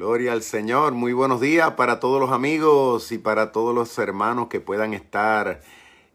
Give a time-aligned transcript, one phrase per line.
[0.00, 0.94] Gloria al Señor.
[0.94, 5.60] Muy buenos días para todos los amigos y para todos los hermanos que puedan estar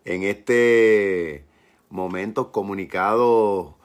[0.05, 1.46] en este
[1.92, 3.78] momento comunicado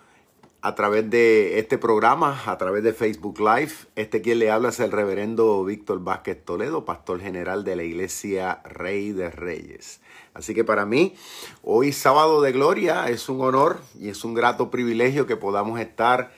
[0.63, 3.73] a través de este programa, a través de Facebook Live.
[3.95, 8.63] Este quien le habla es el reverendo Víctor Vázquez Toledo, pastor general de la iglesia
[8.65, 10.01] Rey de Reyes.
[10.33, 11.15] Así que para mí,
[11.63, 16.33] hoy sábado de gloria, es un honor y es un grato privilegio que podamos estar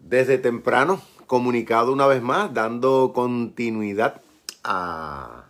[0.00, 4.22] desde temprano comunicado una vez más, dando continuidad
[4.64, 5.44] a,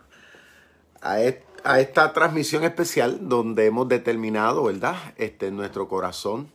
[1.01, 4.97] a, esta transmisión especial donde hemos determinado, ¿verdad?
[5.17, 6.51] Este, nuestro corazón,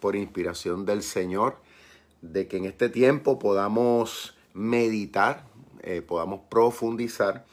[0.00, 1.56] por inspiración del Señor,
[2.20, 5.46] de que en este tiempo podamos meditar,
[5.82, 7.46] eh, podamos profundizar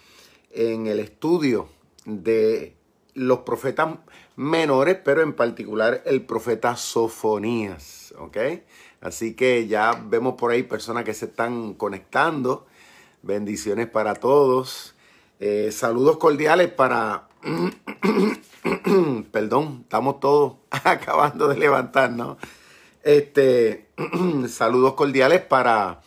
[0.50, 1.70] en el estudio
[2.06, 2.76] de
[3.14, 3.98] los profetas
[4.36, 8.38] menores, pero en particular el profeta Sofonías, ¿ok?
[9.04, 12.66] Así que ya vemos por ahí personas que se están conectando.
[13.22, 14.96] Bendiciones para todos.
[15.42, 17.28] Eh, saludos cordiales para...
[19.32, 22.38] Perdón, estamos todos acabando de levantarnos.
[23.04, 23.90] Este,
[24.48, 26.00] saludos cordiales para,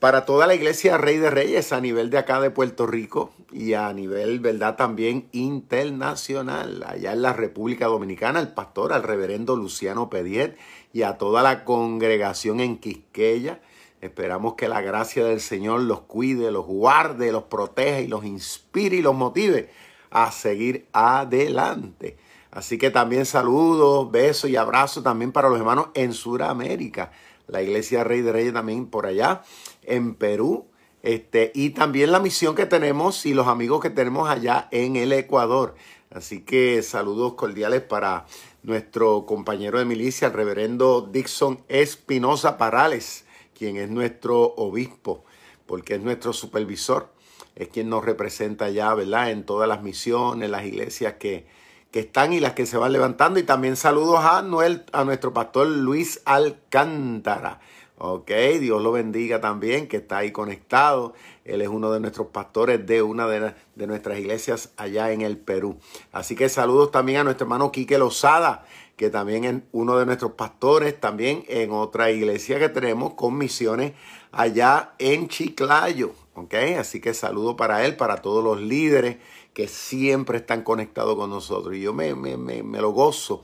[0.00, 3.74] para toda la iglesia Rey de Reyes a nivel de acá de Puerto Rico y
[3.74, 4.74] a nivel, ¿verdad?
[4.74, 6.84] También internacional.
[6.88, 10.56] Allá en la República Dominicana, el pastor, al reverendo Luciano Pediet
[10.92, 13.60] y a toda la congregación en Quisqueya.
[14.00, 18.96] Esperamos que la gracia del Señor los cuide, los guarde, los proteja y los inspire
[18.96, 19.70] y los motive
[20.10, 22.16] a seguir adelante.
[22.50, 27.12] Así que también saludos, besos y abrazos también para los hermanos en Sudamérica.
[27.46, 29.42] La Iglesia Rey de Reyes también por allá,
[29.82, 30.66] en Perú.
[31.02, 35.12] Este, y también la misión que tenemos y los amigos que tenemos allá en el
[35.12, 35.74] Ecuador.
[36.10, 38.26] Así que saludos cordiales para
[38.62, 43.24] nuestro compañero de milicia, el reverendo Dixon Espinosa Parales,
[43.56, 45.24] quien es nuestro obispo,
[45.66, 47.12] porque es nuestro supervisor,
[47.56, 49.30] es quien nos representa ya, ¿verdad?
[49.30, 51.46] En todas las misiones, las iglesias que,
[51.90, 53.40] que están y las que se van levantando.
[53.40, 57.60] Y también saludos a, Noel, a nuestro pastor Luis Alcántara.
[58.02, 58.30] Ok,
[58.60, 61.12] Dios lo bendiga también, que está ahí conectado.
[61.44, 63.52] Él es uno de nuestros pastores de una de,
[63.86, 65.76] nuestras iglesias allá en el Perú.
[66.10, 68.64] Así que saludos también a nuestro hermano Quique Lozada,
[68.96, 73.92] que también es uno de nuestros pastores, también en otra iglesia que tenemos con misiones
[74.32, 76.14] allá en Chiclayo.
[76.32, 79.18] Ok, así que saludo para él, para todos los líderes
[79.52, 81.74] que siempre están conectados con nosotros.
[81.74, 83.42] Y yo me, me lo gozo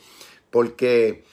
[0.49, 1.25] porque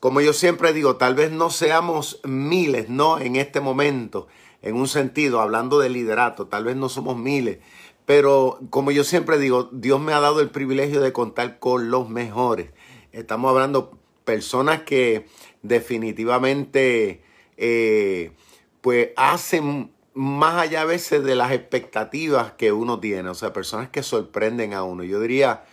[0.00, 3.18] como yo siempre digo, tal vez no seamos miles, ¿no?
[3.18, 4.28] En este momento,
[4.62, 7.58] en un sentido, hablando de liderato, tal vez no somos miles,
[8.06, 12.08] pero como yo siempre digo, Dios me ha dado el privilegio de contar con los
[12.08, 12.70] mejores.
[13.12, 15.26] Estamos hablando personas que
[15.62, 17.22] definitivamente,
[17.58, 18.32] eh,
[18.80, 23.90] pues hacen más allá a veces de las expectativas que uno tiene, o sea, personas
[23.90, 25.04] que sorprenden a uno.
[25.04, 25.64] Yo diría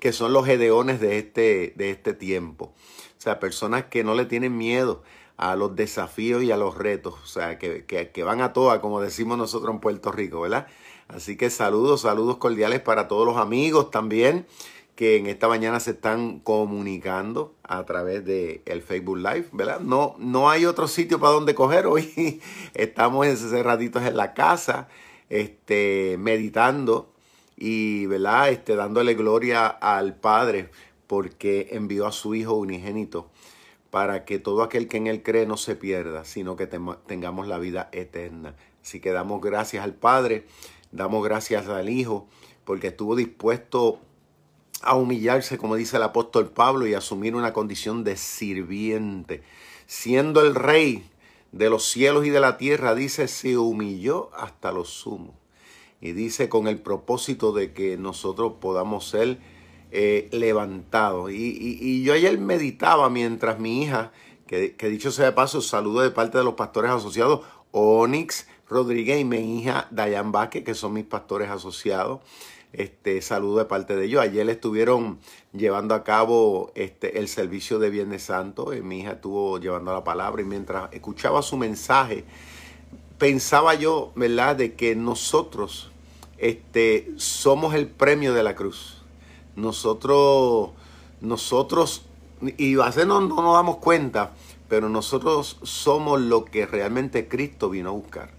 [0.00, 2.74] que son los gedeones de este, de este tiempo.
[3.34, 5.02] Personas que no le tienen miedo
[5.36, 9.00] a los desafíos y a los retos, o sea, que, que, van a todas, como
[9.00, 10.66] decimos nosotros en Puerto Rico, ¿verdad?
[11.08, 14.46] Así que saludos, saludos cordiales para todos los amigos también
[14.96, 19.80] que en esta mañana se están comunicando a través de el Facebook Live, ¿verdad?
[19.80, 22.40] No, no hay otro sitio para donde coger hoy.
[22.74, 24.88] Estamos encerraditos en la casa,
[25.28, 27.12] este, meditando
[27.58, 28.48] y, ¿verdad?
[28.48, 30.70] Este, dándole gloria al Padre
[31.06, 33.30] porque envió a su Hijo unigénito
[33.90, 37.58] para que todo aquel que en Él cree no se pierda, sino que tengamos la
[37.58, 38.54] vida eterna.
[38.82, 40.46] Así que damos gracias al Padre,
[40.92, 42.28] damos gracias al Hijo,
[42.64, 44.00] porque estuvo dispuesto
[44.82, 49.42] a humillarse, como dice el apóstol Pablo, y asumir una condición de sirviente.
[49.86, 51.08] Siendo el rey
[51.52, 55.34] de los cielos y de la tierra, dice, se humilló hasta lo sumo.
[56.00, 59.38] Y dice con el propósito de que nosotros podamos ser
[59.92, 61.30] eh, levantado.
[61.30, 64.12] Y, yo ayer meditaba mientras mi hija,
[64.46, 69.24] que, dicho sea de paso, saludo de parte de los pastores asociados, Onyx Rodríguez y
[69.24, 72.20] mi hija Dayan Vázquez, que son mis pastores asociados.
[72.72, 74.20] Este saludo de parte de ellos.
[74.20, 75.18] Ayer estuvieron
[75.52, 78.74] llevando a cabo este, el servicio de Viernes Santo.
[78.74, 82.24] Y mi hija estuvo llevando la palabra y mientras escuchaba su mensaje,
[83.18, 85.90] pensaba yo, ¿verdad?, de que nosotros
[86.38, 88.95] este, somos el premio de la cruz
[89.56, 90.70] nosotros,
[91.20, 92.06] nosotros,
[92.56, 94.32] y a veces no, no nos damos cuenta,
[94.68, 98.30] pero nosotros somos lo que realmente Cristo vino a buscar.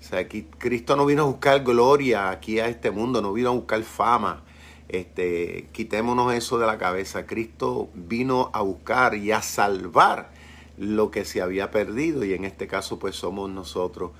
[0.00, 3.50] O sea, aquí Cristo no vino a buscar gloria aquí a este mundo, no vino
[3.50, 4.42] a buscar fama.
[4.88, 7.26] Este, quitémonos eso de la cabeza.
[7.26, 10.32] Cristo vino a buscar y a salvar
[10.78, 14.12] lo que se había perdido y en este caso pues somos nosotros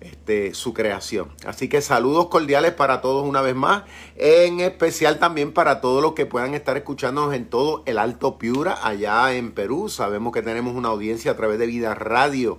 [0.00, 1.28] este, su creación.
[1.44, 3.84] Así que saludos cordiales para todos una vez más,
[4.16, 8.78] en especial también para todos los que puedan estar escuchándonos en todo el Alto Piura,
[8.82, 9.88] allá en Perú.
[9.88, 12.58] Sabemos que tenemos una audiencia a través de Vida Radio.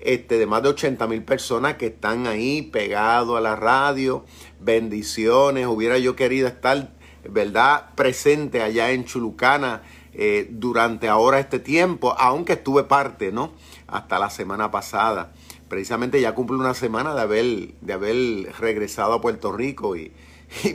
[0.00, 4.24] Este, de más de 80 mil personas que están ahí pegados a la radio.
[4.58, 5.66] Bendiciones.
[5.66, 6.90] Hubiera yo querido estar,
[7.28, 9.82] ¿verdad?, presente allá en Chulucana
[10.14, 13.52] eh, durante ahora este tiempo, aunque estuve parte, ¿no?
[13.86, 15.32] Hasta la semana pasada
[15.70, 17.46] precisamente ya cumple una semana de haber,
[17.80, 20.12] de haber regresado a Puerto Rico y,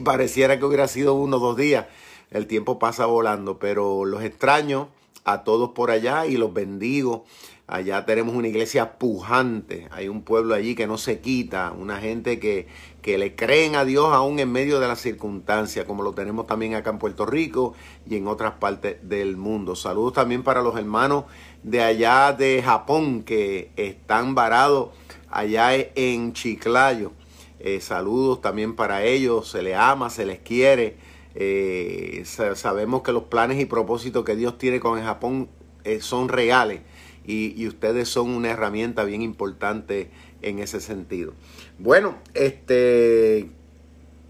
[0.03, 1.85] pareciera que hubiera sido uno o dos días.
[2.31, 4.87] El tiempo pasa volando, pero los extraño
[5.25, 7.25] a todos por allá y los bendigo.
[7.67, 12.39] Allá tenemos una iglesia pujante, hay un pueblo allí que no se quita, una gente
[12.39, 12.67] que,
[13.01, 16.75] que le creen a Dios aún en medio de las circunstancias, como lo tenemos también
[16.75, 17.73] acá en Puerto Rico
[18.07, 19.75] y en otras partes del mundo.
[19.75, 21.25] Saludos también para los hermanos
[21.63, 24.89] de allá de Japón que están varados
[25.29, 27.11] allá en Chiclayo.
[27.59, 30.97] Eh, saludos también para ellos, se les ama, se les quiere.
[31.33, 35.49] Eh, sabemos que los planes y propósitos que Dios tiene con el Japón
[35.83, 36.81] eh, son reales
[37.25, 40.09] y, y, ustedes son una herramienta bien importante
[40.41, 41.33] en ese sentido.
[41.79, 43.49] Bueno, este,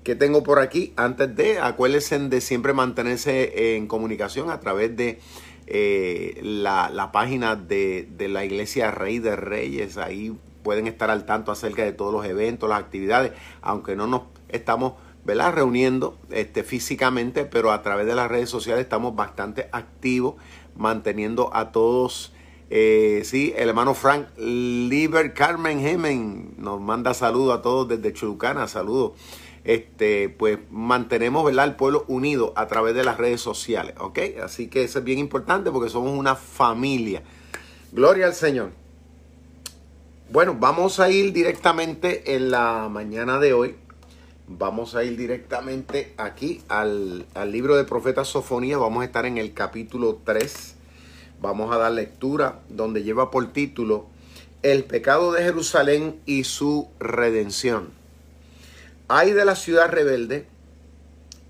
[0.04, 0.94] ¿qué tengo por aquí?
[0.96, 5.20] Antes de, acuérdense de siempre mantenerse en comunicación a través de
[5.68, 9.98] eh, la, página de, la iglesia Rey de Reyes.
[9.98, 13.32] Ahí pueden estar al tanto acerca de todos los eventos, las actividades,
[13.62, 15.54] aunque no nos estamos ¿verdad?
[15.54, 20.36] reuniendo este, físicamente, pero a través de las redes sociales estamos bastante activos,
[20.76, 22.32] manteniendo a todos.
[22.72, 28.68] Eh, sí, el hermano Frank Liber Carmen Hemen nos manda saludos a todos desde Chulucana,
[28.68, 29.14] saludos
[29.66, 31.66] este, pues mantenemos ¿verdad?
[31.66, 34.20] el pueblo unido a través de las redes sociales, ¿ok?
[34.44, 37.24] Así que eso es bien importante porque somos una familia.
[37.92, 38.72] Gloria al Señor.
[40.32, 43.76] Bueno, vamos a ir directamente en la mañana de hoy.
[44.48, 48.78] Vamos a ir directamente aquí al, al libro de profeta Sofonía.
[48.78, 50.76] Vamos a estar en el capítulo 3.
[51.42, 54.06] Vamos a dar lectura donde lleva por título
[54.62, 57.95] El pecado de Jerusalén y su redención.
[59.08, 60.48] Hay de la ciudad rebelde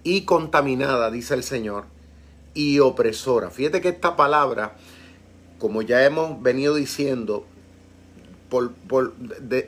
[0.03, 1.85] y contaminada, dice el Señor,
[2.53, 3.49] y opresora.
[3.49, 4.75] Fíjate que esta palabra,
[5.59, 7.45] como ya hemos venido diciendo,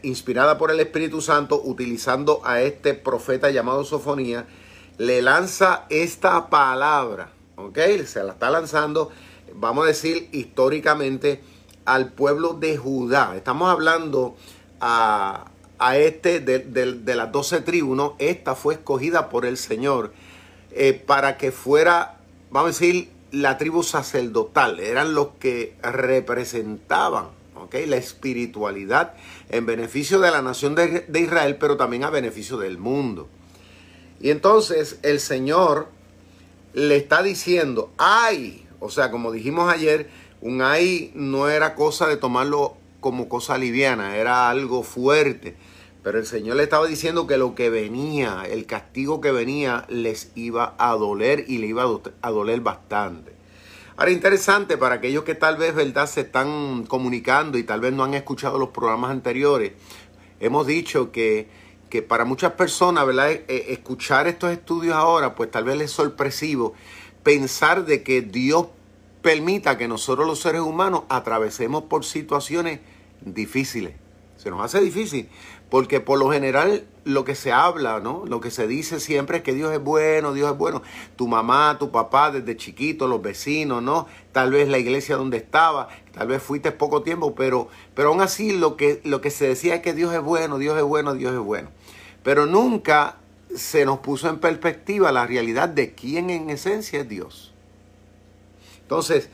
[0.04, 4.46] inspirada por el Espíritu Santo, utilizando a este profeta llamado Sofonía,
[4.98, 7.78] le lanza esta palabra, ¿ok?
[8.06, 9.12] Se la está lanzando,
[9.54, 11.42] vamos a decir, históricamente
[11.86, 13.34] al pueblo de Judá.
[13.36, 14.36] Estamos hablando
[14.80, 15.46] a,
[15.80, 20.14] a este de, las doce tribus, esta fue escogida por el Señor
[20.72, 22.18] eh, para que fuera,
[22.52, 27.38] vamos a decir, la tribu sacerdotal, eran los que representaban
[27.72, 29.14] la espiritualidad
[29.50, 33.28] en beneficio de la nación de, de Israel, pero también a beneficio del mundo.
[34.20, 35.90] Y entonces el Señor
[36.74, 40.10] le está diciendo, ay, o sea, como dijimos ayer,
[40.42, 45.56] un ay no era cosa de tomarlo como cosa liviana, era algo fuerte.
[46.08, 50.32] Pero el Señor le estaba diciendo que lo que venía, el castigo que venía, les
[50.36, 51.84] iba a doler y le iba
[52.22, 53.34] a doler bastante.
[53.98, 58.06] Ahora, interesante para aquellos que tal vez, ¿verdad?, se están comunicando y tal vez no
[58.06, 59.74] han escuchado los programas anteriores.
[60.40, 61.50] Hemos dicho que,
[61.90, 65.92] que para muchas personas, ¿verdad?, e, e, escuchar estos estudios ahora, pues tal vez es
[65.92, 66.74] sorpresivo
[67.22, 68.68] pensar de que Dios
[69.22, 72.80] permita que nosotros los seres humanos atravesemos por situaciones
[73.20, 73.96] difíciles.
[74.38, 75.28] Se nos hace difícil.
[75.70, 78.24] Porque por lo general lo que se habla, ¿no?
[78.26, 80.82] Lo que se dice siempre es que Dios es bueno, Dios es bueno.
[81.16, 84.08] Tu mamá, tu papá desde chiquito, los vecinos, ¿no?
[84.32, 88.58] Tal vez la iglesia donde estaba, tal vez fuiste poco tiempo, pero, pero aún así
[88.58, 91.34] lo que, lo que se decía es que Dios es bueno, Dios es bueno, Dios
[91.34, 91.70] es bueno.
[92.24, 93.18] Pero nunca
[93.56, 97.54] se nos puso en perspectiva la realidad de quién en esencia es Dios.
[98.82, 99.30] Entonces,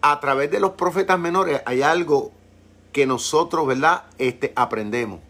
[0.00, 2.32] a través de los profetas menores hay algo
[2.92, 4.04] que nosotros, ¿verdad?
[4.18, 5.20] Este, aprendemos.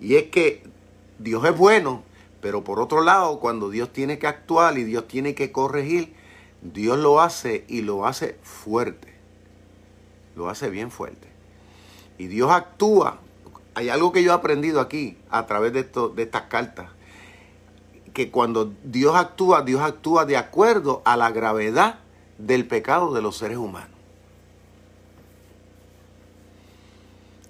[0.00, 0.62] Y es que
[1.18, 2.02] Dios es bueno,
[2.40, 6.14] pero por otro lado, cuando Dios tiene que actuar y Dios tiene que corregir,
[6.60, 9.14] Dios lo hace y lo hace fuerte.
[10.34, 11.28] Lo hace bien fuerte.
[12.18, 13.18] Y Dios actúa.
[13.74, 16.90] Hay algo que yo he aprendido aquí a través de, esto, de estas cartas.
[18.12, 22.00] Que cuando Dios actúa, Dios actúa de acuerdo a la gravedad
[22.38, 23.96] del pecado de los seres humanos.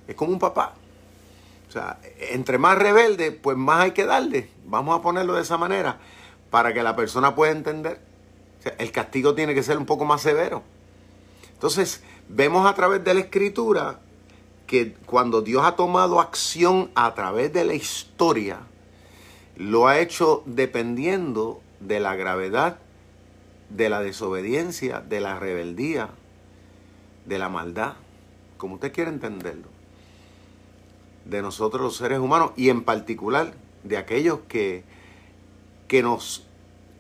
[0.06, 0.74] Es como un papá.
[2.30, 4.50] Entre más rebelde, pues más hay que darle.
[4.64, 5.99] Vamos a ponerlo de esa manera
[6.50, 8.00] para que la persona pueda entender.
[8.78, 10.62] El castigo tiene que ser un poco más severo.
[11.52, 14.00] Entonces, vemos a través de la escritura
[14.66, 18.59] que cuando Dios ha tomado acción a través de la historia,
[19.56, 22.78] lo ha hecho dependiendo de la gravedad,
[23.71, 26.11] de la desobediencia, de la rebeldía,
[27.25, 27.95] de la maldad,
[28.59, 29.68] como usted quiere entenderlo,
[31.28, 34.85] de nosotros los seres humanos y en particular de aquellos que,
[35.88, 36.47] que nos,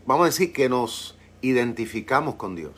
[0.06, 2.72] vamos a decir, que nos identificamos con Dios.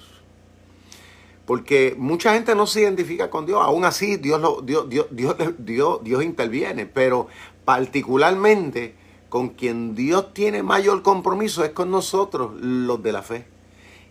[1.46, 5.34] Porque mucha gente no se identifica con Dios, aún así Dios, lo, Dios, Dios, Dios,
[5.58, 7.28] Dios, Dios interviene, pero
[7.64, 8.94] particularmente
[9.28, 13.46] con quien Dios tiene mayor compromiso es con nosotros, los de la fe.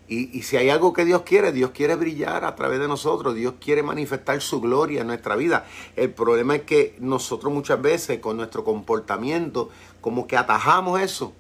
[0.09, 3.55] Y, si hay algo que Dios quiere, Dios quiere brillar a través de nosotros, Dios
[3.59, 5.65] quiere manifestar su gloria en nuestra vida.
[5.97, 11.33] El problema es que nosotros muchas veces con nuestro comportamiento como que atajamos eso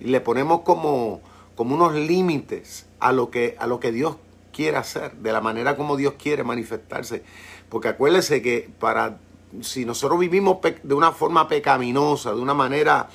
[0.00, 1.20] y le ponemos como,
[1.54, 4.16] como unos límites a lo, que, a lo que Dios
[4.52, 7.22] quiere hacer, de la manera como Dios quiere manifestarse.
[7.68, 9.18] Porque acuérdese que para
[9.60, 13.08] si nosotros vivimos de una forma pecaminosa, de una manera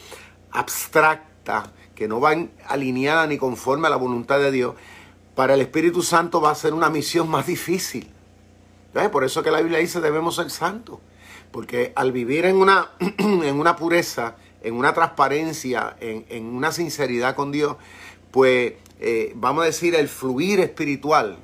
[0.51, 1.71] abstracta,
[2.01, 4.73] que no van alineada ni conforme a la voluntad de Dios,
[5.35, 8.09] para el Espíritu Santo va a ser una misión más difícil.
[9.11, 10.97] Por eso que la Biblia dice debemos ser santos.
[11.51, 12.89] Porque al vivir en una,
[13.19, 17.77] en una pureza, en una transparencia, en, una sinceridad con Dios,
[18.31, 21.37] pues eh, vamos a decir, el fluir espiritual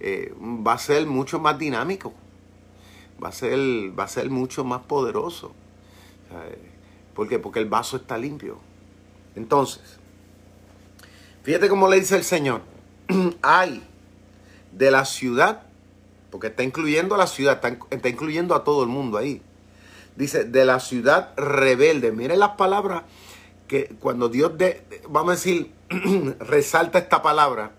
[0.00, 2.14] eh, va a ser mucho más dinámico,
[3.22, 5.52] va a ser, va a ser mucho más poderoso.
[7.14, 7.38] ¿Por qué?
[7.38, 8.66] Porque el vaso está limpio.
[9.38, 9.97] Entonces,
[11.48, 12.60] Fíjate cómo le dice el Señor.
[13.40, 13.82] Hay
[14.70, 15.62] de la ciudad,
[16.30, 17.58] porque está incluyendo a la ciudad,
[17.90, 19.40] está, incluyendo a todo el mundo ahí.
[20.14, 22.12] Dice, de la ciudad rebelde.
[22.12, 23.04] Miren las palabras
[23.66, 25.72] que cuando Dios, de, vamos a decir,
[26.38, 27.72] resalta esta palabra,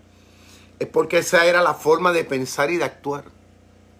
[0.80, 3.22] es porque esa era la forma de pensar y de actuar.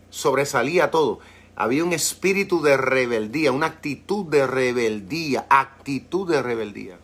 [0.09, 1.21] Sobresalía todo.
[1.55, 6.99] Había un espíritu de rebeldía, una actitud de rebeldía, actitud de rebeldía.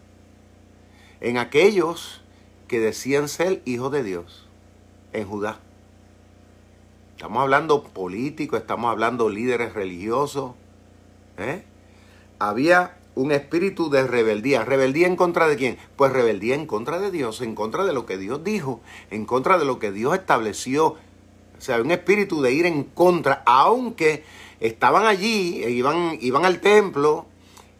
[1.20, 2.22] En aquellos
[2.68, 4.46] que decían ser hijos de Dios
[5.12, 5.60] en Judá.
[7.16, 10.52] Estamos hablando políticos, estamos hablando líderes religiosos.
[11.38, 11.64] ¿eh?
[12.38, 14.64] Había un espíritu de rebeldía.
[14.64, 15.78] ¿Rebeldía en contra de quién?
[15.96, 18.80] Pues rebeldía en contra de Dios, en contra de lo que Dios dijo,
[19.10, 20.96] en contra de lo que Dios estableció.
[21.58, 24.22] O sea, un espíritu de ir en contra, aunque
[24.60, 27.24] estaban allí, iban, iban al templo,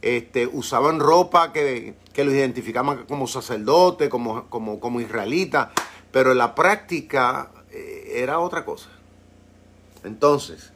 [0.06, 5.72] este, usaban ropa que, que los identificaban como sacerdote, como, como, como israelita,
[6.12, 8.88] pero en la práctica eh, era otra cosa.
[10.04, 10.72] Entonces,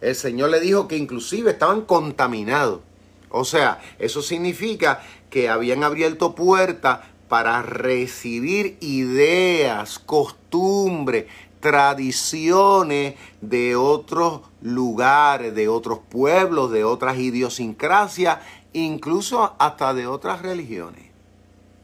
[0.00, 2.80] el Señor le dijo que inclusive estaban contaminados.
[3.28, 11.26] O sea, eso significa que habían abierto puertas para recibir ideas, costumbres,
[11.60, 18.40] tradiciones de otros lugares, de otros pueblos, de otras idiosincrasias
[18.72, 21.04] incluso hasta de otras religiones.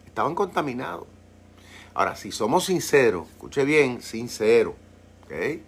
[0.07, 1.07] Estaban contaminados.
[1.95, 4.75] Ahora, si somos sinceros, escuche bien, sincero,
[5.25, 5.61] ¿ok?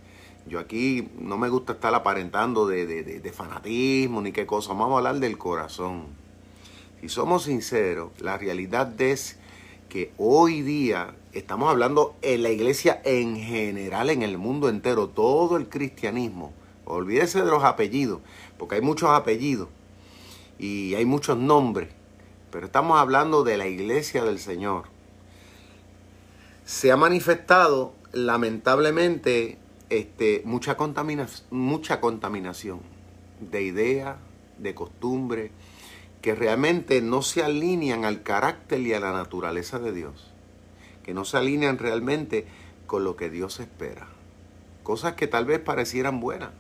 [0.47, 5.21] Yo aquí no me gusta estar aparentando de, fanatismo ni qué cosa, vamos a hablar
[5.21, 6.07] del corazón.
[7.01, 9.39] Si somos sinceros, la realidad es
[9.89, 15.57] que hoy día estamos hablando en la iglesia en general, en el mundo entero, todo
[15.57, 16.53] el cristianismo.
[16.85, 18.21] Olvídese de los apellidos,
[18.59, 19.69] porque hay muchos apellidos
[20.61, 21.89] y hay muchos nombres,
[22.51, 24.85] pero estamos hablando de la iglesia del Señor.
[26.67, 29.57] Se ha manifestado lamentablemente
[29.89, 30.77] este, mucha,
[31.51, 32.81] mucha contaminación
[33.41, 34.17] de ideas,
[34.59, 35.51] de costumbres,
[36.21, 40.31] que realmente no se alinean al carácter y a la naturaleza de Dios,
[41.03, 42.47] que no se alinean realmente
[42.87, 44.09] con lo que Dios espera.
[44.83, 46.51] Cosas que tal vez parecieran buenas,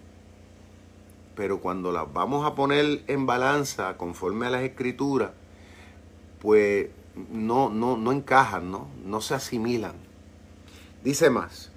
[1.40, 5.30] pero cuando las vamos a poner en balanza conforme a las escrituras,
[6.38, 6.88] pues
[7.32, 8.88] no, no, no encajan, ¿no?
[9.06, 9.94] no se asimilan.
[11.02, 11.70] Dice más,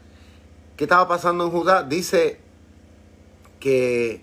[0.76, 1.84] ¿qué estaba pasando en Judá?
[1.84, 2.42] Dice
[3.62, 4.22] que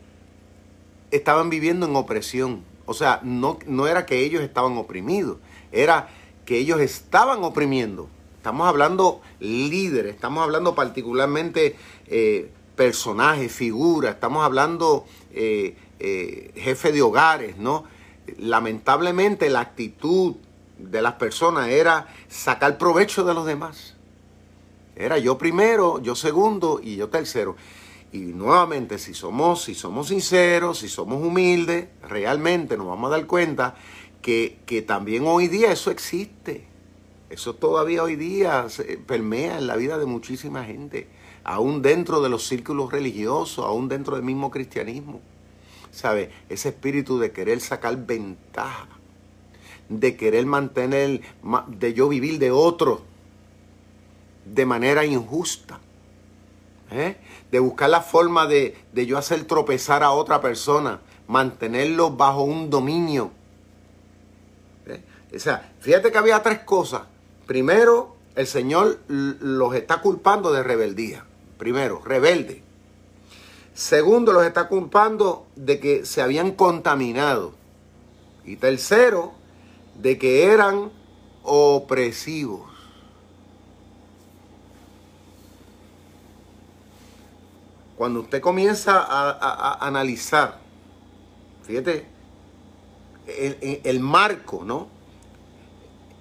[1.11, 2.63] estaban viviendo en opresión.
[2.85, 5.39] O sea, no, no era que ellos estaban oprimidos,
[5.73, 6.11] era
[6.45, 8.11] que ellos estaban oprimiendo.
[8.37, 11.77] Estamos hablando líderes, estamos hablando particularmente
[12.09, 17.85] eh, personajes, figuras, estamos hablando eh, eh, jefe de hogares, ¿no?
[18.39, 20.37] Lamentablemente la actitud
[20.79, 23.97] de las personas era sacar provecho de los demás.
[24.97, 27.55] Era yo primero, yo segundo y yo tercero.
[28.13, 33.27] Y nuevamente, si somos, si somos sinceros, si somos humildes, realmente nos vamos a dar
[33.27, 33.75] cuenta
[34.23, 36.67] que, que también hoy día eso existe.
[37.29, 38.69] Eso todavía hoy día
[39.07, 44.17] permea en la vida de muchísima gente aún dentro de los círculos religiosos, aún dentro
[44.17, 45.21] del mismo cristianismo.
[45.91, 46.31] ¿sabe?
[46.49, 48.89] Ese espíritu de querer sacar ventaja,
[49.89, 51.21] de querer mantener,
[51.69, 53.03] de yo vivir de otro
[54.45, 55.81] de manera injusta.
[56.91, 57.17] ¿eh?
[57.51, 62.71] De buscar la forma de, de yo hacer tropezar a otra persona, mantenerlo bajo un
[62.71, 63.31] dominio.
[64.87, 65.03] ¿eh?
[65.35, 67.03] O sea, fíjate que había tres cosas.
[67.47, 71.25] Primero, el Señor los está culpando de rebeldía.
[71.61, 72.63] Primero, rebelde.
[73.75, 77.53] Segundo, los está culpando de que se habían contaminado.
[78.47, 79.35] Y tercero,
[79.95, 80.91] de que eran
[81.43, 82.63] opresivos.
[87.95, 90.61] Cuando usted comienza a, analizar,
[91.65, 92.07] fíjate,
[93.27, 94.89] el, el marco, ¿no?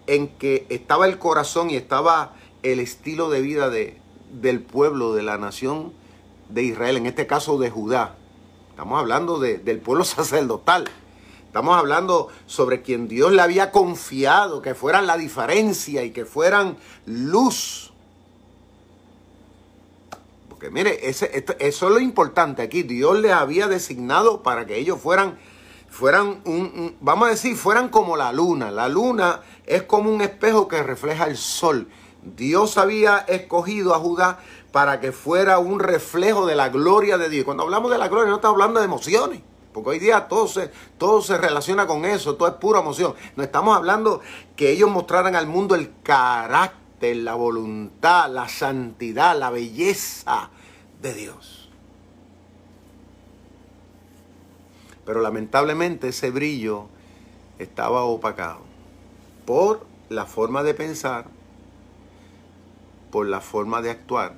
[0.05, 5.23] En que estaba el corazón y estaba el estilo de vida de, del pueblo, de
[5.23, 5.93] la nación
[6.49, 8.15] de Israel, en este caso de Judá.
[8.71, 10.85] Estamos hablando del pueblo sacerdotal.
[11.45, 16.77] Estamos hablando sobre quien Dios le había confiado que fueran la diferencia y que fueran
[17.07, 17.91] luz.
[20.47, 22.83] Porque mire, ese, eso es lo importante aquí.
[22.83, 25.39] Dios les había designado para que ellos fueran,
[25.89, 28.69] fueran un, vamos a decir, fueran como la luna.
[28.69, 31.87] La luna es como un espejo que refleja el sol.
[32.23, 34.39] Dios había escogido a Judá
[34.71, 37.45] para que fuera un reflejo de la gloria de Dios.
[37.45, 39.41] Cuando hablamos de la gloria no estamos hablando de emociones,
[39.73, 43.15] porque hoy día todo se, todo se relaciona con eso, todo es pura emoción.
[43.35, 44.21] No estamos hablando
[44.55, 50.49] que ellos mostraran al mundo el carácter, la voluntad, la santidad, la belleza
[51.01, 51.69] de Dios.
[55.05, 56.87] Pero lamentablemente ese brillo
[57.57, 58.59] estaba opacado
[59.45, 61.25] por la forma de pensar,
[63.11, 64.35] por la forma de actuar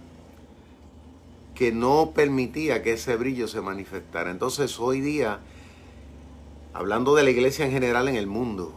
[1.61, 4.31] que no permitía que ese brillo se manifestara.
[4.31, 5.41] Entonces hoy día,
[6.73, 8.73] hablando de la iglesia en general en el mundo,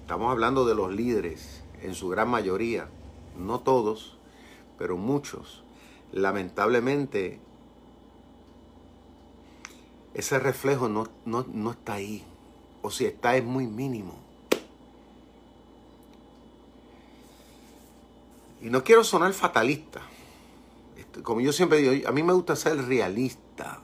[0.00, 2.88] estamos hablando de los líderes en su gran mayoría,
[3.38, 4.16] no todos,
[4.78, 5.64] pero muchos,
[6.12, 7.40] lamentablemente
[10.14, 12.24] ese reflejo no, no, no está ahí,
[12.80, 14.23] o si está es muy mínimo.
[18.64, 20.00] Y no quiero sonar fatalista,
[21.22, 23.80] como yo siempre digo, a mí me gusta ser realista.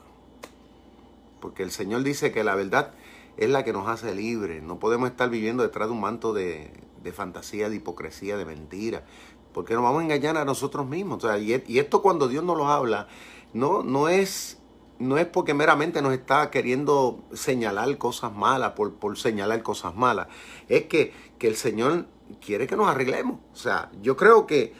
[1.39, 2.91] Porque el Señor dice que la verdad
[3.37, 4.61] es la que nos hace libres.
[4.61, 6.71] No podemos estar viviendo detrás de un manto de,
[7.13, 9.05] fantasía, de hipocresía, de mentira.
[9.53, 11.23] Porque nos vamos a engañar a nosotros mismos.
[11.39, 13.07] y, esto cuando Dios nos lo habla,
[13.53, 14.59] no, no, es,
[14.99, 20.27] no es porque meramente nos está queriendo señalar cosas malas, por, por señalar cosas malas.
[20.69, 22.07] Es que, que el Señor
[22.39, 23.39] quiere que nos arreglemos.
[23.53, 24.73] O sea, yo creo que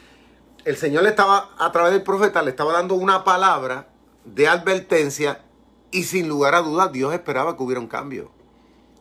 [0.66, 3.90] el Señor le estaba, a través del profeta, le estaba dando una palabra
[4.26, 5.44] de advertencia
[5.92, 8.32] y sin lugar a dudas Dios esperaba que hubiera un cambio.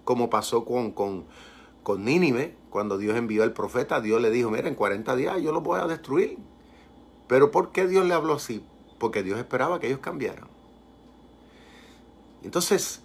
[0.05, 1.27] Como pasó con, con,
[1.83, 5.53] con Nínive, cuando Dios envió al profeta, Dios le dijo, mira, en 40 días yo
[5.53, 6.39] los voy a destruir.
[7.29, 8.65] Pero ¿por qué Dios le habló así?
[8.99, 10.49] Porque Dios esperaba que ellos cambiaran.
[12.43, 13.03] Entonces,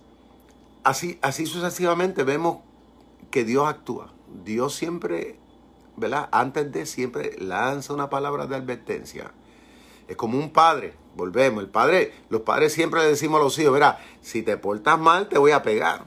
[0.83, 2.59] así, así sucesivamente vemos
[3.29, 4.14] que Dios actúa.
[4.43, 5.37] Dios siempre
[5.97, 6.29] ¿verdad?
[6.31, 9.31] Antes de siempre lanza una palabra de advertencia.
[10.07, 13.73] Es como un padre, volvemos, el padre, los padres siempre le decimos a los hijos,
[13.73, 16.05] verá, si te portas mal te voy a pegar.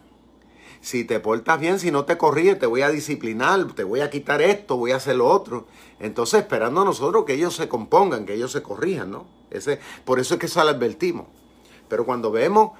[0.80, 4.10] Si te portas bien, si no te corriges, te voy a disciplinar, te voy a
[4.10, 5.66] quitar esto, voy a hacer lo otro.
[5.98, 9.26] Entonces, esperando a nosotros que ellos se compongan, que ellos se corrijan, ¿no?
[9.50, 11.26] Ese, por eso es que eso lo advertimos.
[11.88, 12.78] Pero cuando vemos,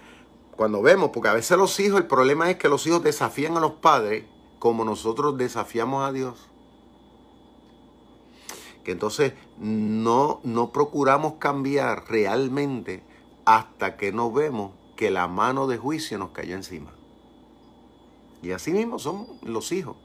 [0.55, 3.61] cuando vemos, porque a veces los hijos, el problema es que los hijos desafían a
[3.61, 4.27] los padres
[4.59, 6.49] como nosotros desafiamos a Dios
[8.93, 13.03] entonces no, no procuramos cambiar realmente
[13.45, 16.93] hasta que no vemos que la mano de juicio nos cayó encima.
[18.43, 19.97] Y así mismo son los hijos.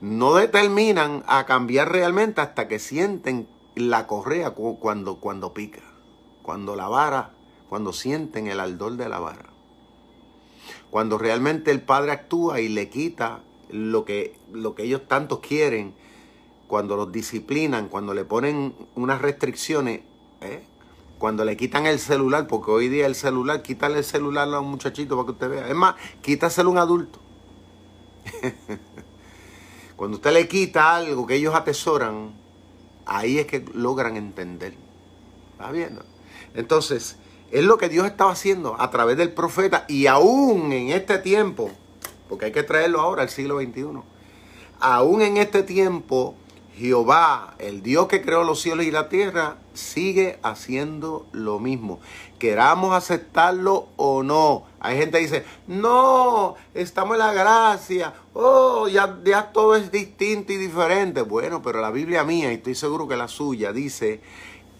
[0.00, 5.82] No determinan a cambiar realmente hasta que sienten la correa cuando, cuando pica,
[6.42, 7.34] cuando la vara,
[7.68, 9.51] cuando sienten el ardor de la vara.
[10.90, 15.94] Cuando realmente el padre actúa y le quita lo que, lo que ellos tanto quieren
[16.68, 20.00] cuando los disciplinan, cuando le ponen unas restricciones,
[20.40, 20.64] ¿eh?
[21.18, 24.70] cuando le quitan el celular, porque hoy día el celular, quítale el celular a un
[24.70, 25.68] muchachito para que usted vea.
[25.68, 27.20] Es más, quítaselo a un adulto.
[29.96, 32.32] cuando usted le quita algo que ellos atesoran,
[33.06, 34.74] ahí es que logran entender.
[35.52, 36.04] ¿Está viendo?
[36.54, 37.16] Entonces,
[37.52, 41.70] es lo que Dios estaba haciendo a través del profeta y aún en este tiempo,
[42.28, 44.00] porque hay que traerlo ahora al siglo XXI,
[44.80, 46.34] aún en este tiempo
[46.74, 52.00] Jehová, el Dios que creó los cielos y la tierra, sigue haciendo lo mismo.
[52.38, 54.64] Queramos aceptarlo o no.
[54.80, 58.14] Hay gente que dice, no, estamos en la gracia.
[58.32, 61.20] Oh, ya, ya todo es distinto y diferente.
[61.20, 64.22] Bueno, pero la Biblia mía, y estoy seguro que la suya, dice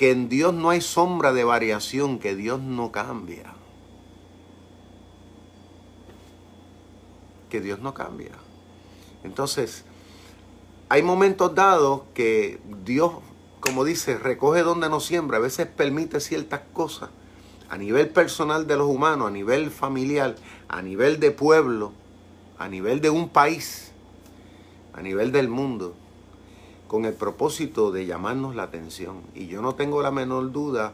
[0.02, 3.54] que en Dios no hay sombra de variación, que Dios no cambia.
[7.48, 8.32] Que Dios no cambia.
[9.22, 9.84] Entonces,
[10.88, 13.12] hay momentos dados que Dios,
[13.60, 17.10] como dice, recoge donde no siembra, a veces permite ciertas cosas
[17.70, 20.34] a nivel personal de los humanos, a nivel familiar,
[20.66, 21.92] a nivel de pueblo,
[22.58, 23.92] a nivel de un país,
[24.94, 25.94] a nivel del mundo,
[26.92, 29.22] con el propósito de llamarnos la atención.
[29.34, 30.92] Y yo no tengo la menor duda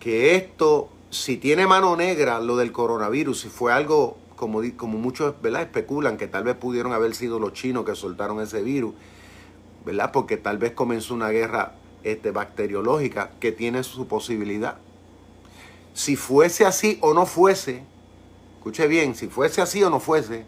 [0.00, 5.40] que esto, si tiene mano negra, lo del coronavirus, si fue algo como, como muchos
[5.40, 5.62] ¿verdad?
[5.62, 8.92] especulan que tal vez pudieron haber sido los chinos que soltaron ese virus,
[9.86, 10.10] ¿verdad?
[10.10, 14.78] Porque tal vez comenzó una guerra este, bacteriológica que tiene su posibilidad.
[15.92, 17.84] Si fuese así o no fuese,
[18.56, 20.44] escuche bien, si fuese así o no fuese,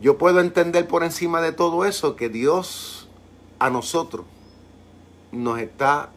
[0.00, 3.03] yo puedo entender por encima de todo eso que Dios
[3.58, 4.26] a nosotros
[5.32, 6.10] nos está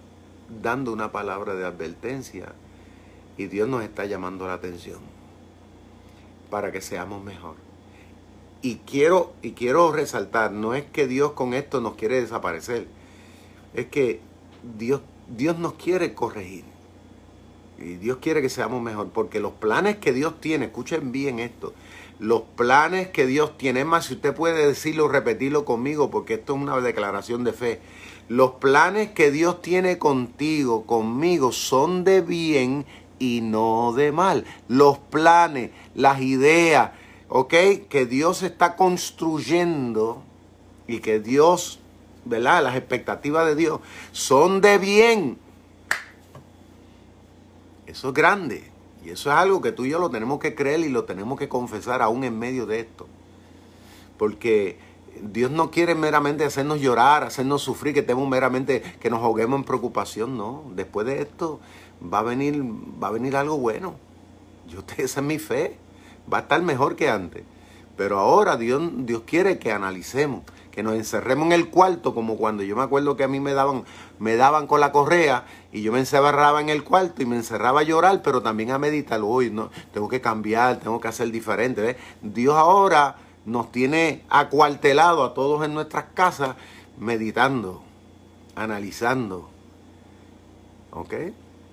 [0.61, 2.53] dando una palabra de advertencia
[3.37, 4.99] y Dios nos está llamando la atención
[6.49, 7.55] para que seamos mejor.
[8.61, 12.87] Y quiero, y quiero resaltar, no es que Dios con esto nos quiere desaparecer,
[13.73, 14.19] es que
[14.77, 16.63] Dios, Dios nos quiere corregir.
[17.77, 21.73] Y Dios quiere que seamos mejor, porque los planes que Dios tiene, escuchen bien esto,
[22.19, 26.55] los planes que Dios tiene, es más, si usted puede decirlo, repetirlo conmigo, porque esto
[26.55, 27.79] es una declaración de fe,
[28.27, 32.85] los planes que Dios tiene contigo, conmigo, son de bien
[33.19, 34.45] y no de mal.
[34.67, 36.91] Los planes, las ideas,
[37.29, 37.53] ¿ok?
[37.89, 40.23] Que Dios está construyendo
[40.87, 41.79] y que Dios,
[42.25, 42.63] ¿verdad?
[42.63, 43.79] Las expectativas de Dios
[44.11, 45.37] son de bien.
[47.85, 48.76] Eso es grande.
[49.07, 51.39] Y eso es algo que tú y yo lo tenemos que creer y lo tenemos
[51.39, 53.07] que confesar aún en medio de esto.
[54.17, 54.79] Porque
[55.21, 59.63] Dios no quiere meramente hacernos llorar, hacernos sufrir, que estemos meramente, que nos ahoguemos en
[59.63, 60.65] preocupación, no.
[60.75, 61.61] Después de esto
[62.13, 63.95] va a venir, va a venir algo bueno.
[64.67, 65.77] Yo, esa es mi fe.
[66.31, 67.43] Va a estar mejor que antes.
[67.95, 72.61] Pero ahora Dios, Dios quiere que analicemos, que nos encerremos en el cuarto, como cuando
[72.61, 73.85] yo me acuerdo que a mí me daban,
[74.19, 75.45] me daban con la correa
[75.77, 78.79] y yo me encerraba en el cuarto y me encerraba a llorar, pero también a
[78.79, 79.21] meditar.
[79.21, 81.97] Uy, no, tengo que cambiar, tengo que hacer diferente.
[82.23, 86.55] Dios ahora nos tiene acuartelado a todos en nuestras casas
[86.97, 87.83] meditando,
[88.55, 89.49] analizando.
[90.89, 91.13] ¿Ok?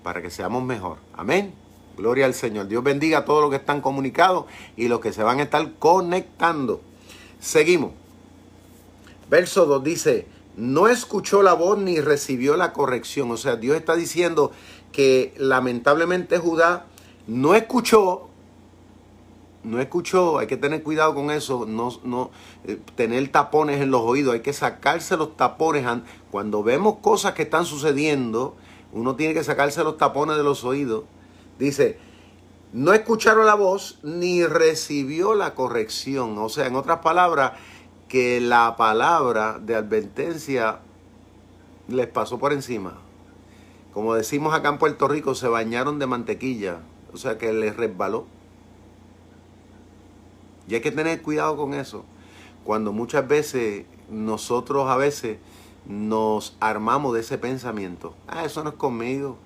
[0.03, 0.97] Para que seamos mejor.
[1.15, 1.55] Amén.
[1.97, 2.67] Gloria al Señor.
[2.67, 4.45] Dios bendiga a todos los que están comunicados
[4.77, 6.81] y los que se van a estar conectando.
[7.39, 7.91] Seguimos.
[9.31, 13.31] Verso 2 dice, no escuchó la voz ni recibió la corrección.
[13.31, 14.51] O sea, Dios está diciendo
[14.91, 16.85] que lamentablemente Judá
[17.27, 18.29] no escuchó
[19.65, 22.29] no escuchó, hay que tener cuidado con eso, no, no
[22.65, 25.85] eh, tener tapones en los oídos, hay que sacarse los tapones.
[26.31, 28.55] Cuando vemos cosas que están sucediendo,
[28.93, 31.05] uno tiene que sacarse los tapones de los oídos.
[31.57, 31.97] Dice,
[32.73, 36.37] no escucharon la voz ni recibió la corrección.
[36.37, 37.53] O sea, en otras palabras,
[38.07, 40.79] que la palabra de advertencia
[41.87, 42.97] les pasó por encima.
[43.93, 46.79] Como decimos acá en Puerto Rico, se bañaron de mantequilla.
[47.13, 48.25] O sea, que les resbaló.
[50.67, 52.03] Y hay que tener cuidado con eso.
[52.63, 55.37] Cuando muchas veces nosotros a veces
[55.85, 58.15] nos armamos de ese pensamiento.
[58.27, 59.37] Ah, eso no es conmigo.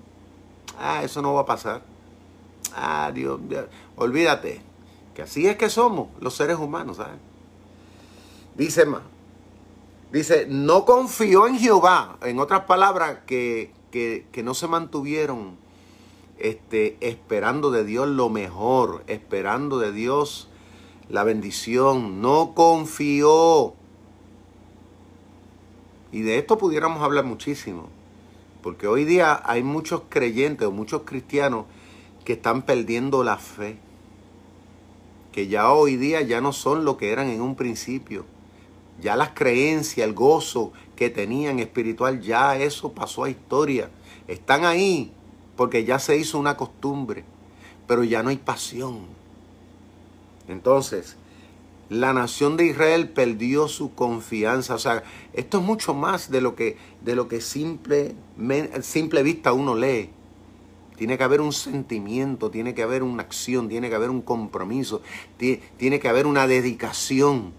[0.80, 1.84] Ah, eso no va a pasar.
[2.74, 3.40] Ah, Dios,
[3.96, 4.62] olvídate.
[5.14, 7.20] Que así es que somos los seres humanos, ¿sabes?
[8.60, 9.04] Dice más.
[10.12, 12.18] Dice, no confió en Jehová.
[12.22, 15.56] En otras palabras, que, que, que no se mantuvieron
[16.40, 20.50] este, esperando de Dios lo mejor, esperando de Dios
[21.08, 23.76] la bendición, no confió.
[26.12, 27.88] Y de esto pudiéramos hablar muchísimo,
[28.62, 31.64] porque hoy día hay muchos creyentes o muchos cristianos
[32.26, 33.78] que están perdiendo la fe,
[35.32, 38.26] que ya hoy día ya no son lo que eran en un principio.
[39.02, 43.90] Ya las creencias, el gozo que tenían espiritual, ya eso pasó a historia.
[44.28, 45.12] Están ahí
[45.56, 47.24] porque ya se hizo una costumbre,
[47.88, 49.20] pero ya no hay pasión
[50.50, 51.16] entonces,
[51.90, 54.76] la nación de Israel perdió su confianza.
[54.76, 58.16] O sea, esto es mucho más de lo que, de lo que simple,
[58.82, 60.10] simple vista uno lee.
[60.98, 65.02] Tiene que haber un sentimiento, tiene que haber una acción, tiene que haber un compromiso,
[65.38, 67.54] tiene que haber una dedicación.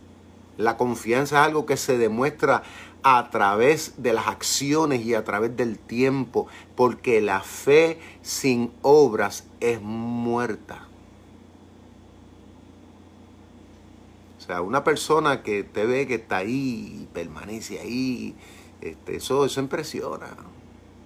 [0.61, 2.63] La confianza es algo que se demuestra
[3.03, 6.47] a través de las acciones y a través del tiempo,
[6.77, 10.87] porque la fe sin obras es muerta.
[14.39, 18.35] O sea, una persona que te ve que está ahí y permanece ahí,
[18.81, 20.29] este, eso, eso impresiona.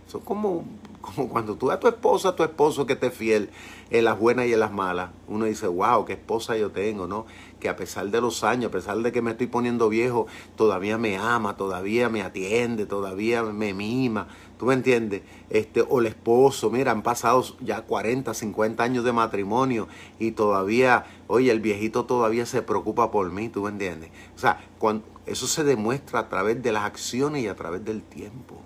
[0.07, 0.65] Eso es como,
[1.01, 3.51] como cuando tú a tu esposa, a tu esposo que te es fiel
[3.91, 5.11] en las buenas y en las malas.
[5.29, 7.27] Uno dice, wow, qué esposa yo tengo, ¿no?
[7.61, 10.99] Que a pesar de los años, a pesar de que me estoy poniendo viejo, todavía
[10.99, 14.29] me ama, todavía me atiende, todavía me mima.
[14.59, 15.23] ¿Tú me entiendes?
[15.51, 19.89] Este, o el esposo, mira, han pasado ya 40, 50 años de matrimonio
[20.19, 24.11] y todavía, oye, el viejito todavía se preocupa por mí, ¿tú me entiendes?
[24.37, 28.03] O sea, cuando, eso se demuestra a través de las acciones y a través del
[28.03, 28.61] tiempo.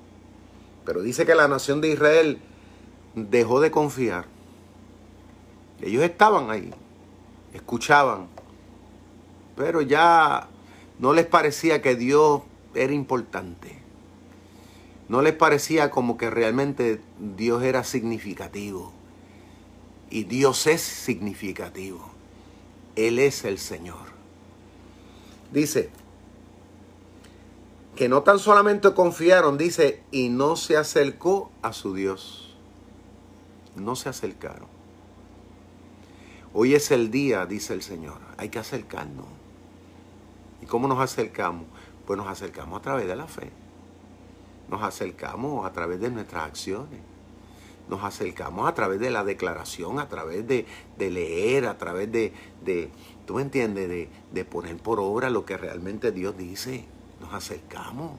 [0.88, 2.38] Pero dice que la nación de Israel
[3.14, 4.24] dejó de confiar.
[5.82, 6.72] Ellos estaban ahí,
[7.52, 8.28] escuchaban,
[9.54, 10.48] pero ya
[10.98, 12.40] no les parecía que Dios
[12.74, 13.78] era importante.
[15.10, 17.02] No les parecía como que realmente
[17.36, 18.90] Dios era significativo.
[20.08, 22.00] Y Dios es significativo.
[22.96, 24.06] Él es el Señor.
[25.52, 25.90] Dice,
[27.98, 32.54] que no tan solamente confiaron, dice, y no se acercó a su Dios.
[33.74, 34.68] No se acercaron.
[36.54, 39.26] Hoy es el día, dice el Señor, hay que acercarnos.
[40.62, 41.66] ¿Y cómo nos acercamos?
[42.06, 43.50] Pues nos acercamos a través de la fe.
[44.70, 47.00] Nos acercamos a través de nuestras acciones.
[47.88, 50.66] Nos acercamos a través de la declaración, a través de,
[50.98, 52.32] leer, a través de,
[52.64, 52.90] de,
[53.26, 53.88] ¿tú me entiendes?
[53.88, 56.86] De, de poner por obra lo que realmente Dios dice
[57.28, 58.12] nos acercamos.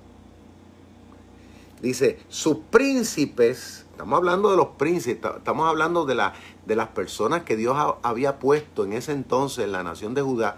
[1.81, 6.33] Dice, sus príncipes, estamos hablando de los príncipes, estamos hablando de, la,
[6.65, 10.57] de las personas que Dios había puesto en ese entonces en la nación de Judá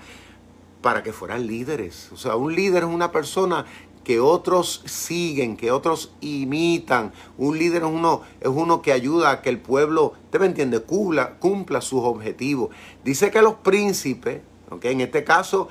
[0.82, 2.12] para que fueran líderes.
[2.12, 3.66] O sea, un líder es una persona
[4.04, 7.14] que otros siguen, que otros imitan.
[7.38, 10.82] Un líder es uno, es uno que ayuda a que el pueblo, ¿te me entiende?,
[10.82, 12.72] cumpla, sus objetivos.
[13.04, 14.94] Dice que los príncipes, ¿okay?
[14.94, 15.68] en este caso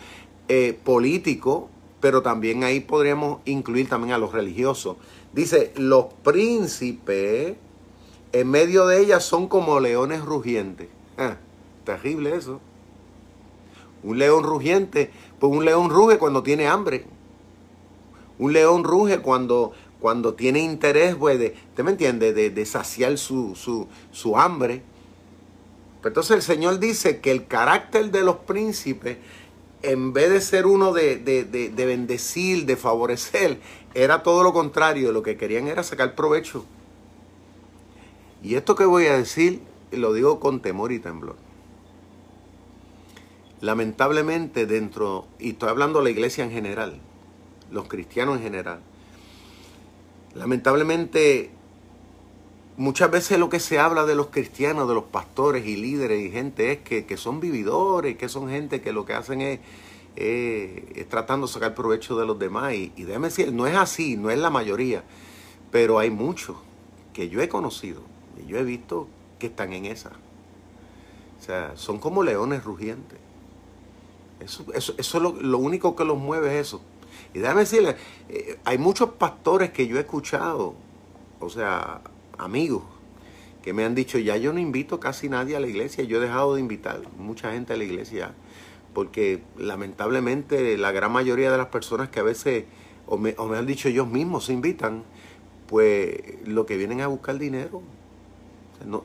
[0.46, 4.96] eh, político, pero también ahí podríamos incluir también a los religiosos.
[5.32, 7.56] Dice, los príncipes
[8.32, 10.88] en medio de ellas son como leones rugientes.
[11.18, 11.36] Ah,
[11.84, 12.60] terrible eso.
[14.02, 17.04] Un león rugiente, pues un león ruge cuando tiene hambre.
[18.38, 22.32] Un león ruge cuando, cuando tiene interés, pues, de, ¿te me entiende?
[22.32, 24.82] De, saciar su, su, su hambre.
[26.00, 29.18] Pues entonces el Señor dice que el carácter de los príncipes
[29.82, 33.60] en vez de ser uno de, de, bendecir, de favorecer,
[33.94, 35.12] era todo lo contrario.
[35.12, 36.64] Lo que querían era sacar provecho.
[38.42, 41.36] Y esto que voy a decir, lo digo con temor y temblor.
[43.60, 47.00] Lamentablemente dentro, y estoy hablando de la iglesia en general,
[47.70, 48.80] los cristianos en general,
[50.34, 51.50] lamentablemente
[52.80, 56.30] muchas veces lo que se habla de los cristianos, de los pastores y líderes y
[56.30, 59.60] gente es que, son vividores, que son gente que lo que hacen es,
[61.10, 62.72] tratando de sacar provecho de los demás.
[62.72, 65.04] Y, y déjame decir, no es así, no es la mayoría,
[65.70, 66.56] pero hay muchos
[67.12, 68.00] que yo he conocido
[68.42, 70.12] y yo he visto que están en esa.
[71.38, 73.18] O sea, son como leones rugientes.
[74.40, 76.80] Eso, eso, eso es lo, lo, único que los mueve es eso.
[77.34, 77.96] Y déjame decirle,
[78.30, 80.74] eh, hay muchos pastores que yo he escuchado,
[81.40, 82.00] o sea,
[82.40, 82.82] amigos
[83.62, 86.20] que me han dicho, ya yo no invito casi nadie a la iglesia, yo he
[86.20, 88.34] dejado de invitar mucha gente a la iglesia,
[88.94, 92.64] porque lamentablemente la gran mayoría de las personas que a veces,
[93.06, 95.04] o me, o me han dicho ellos mismos, se invitan,
[95.66, 97.82] pues lo que vienen a buscar dinero,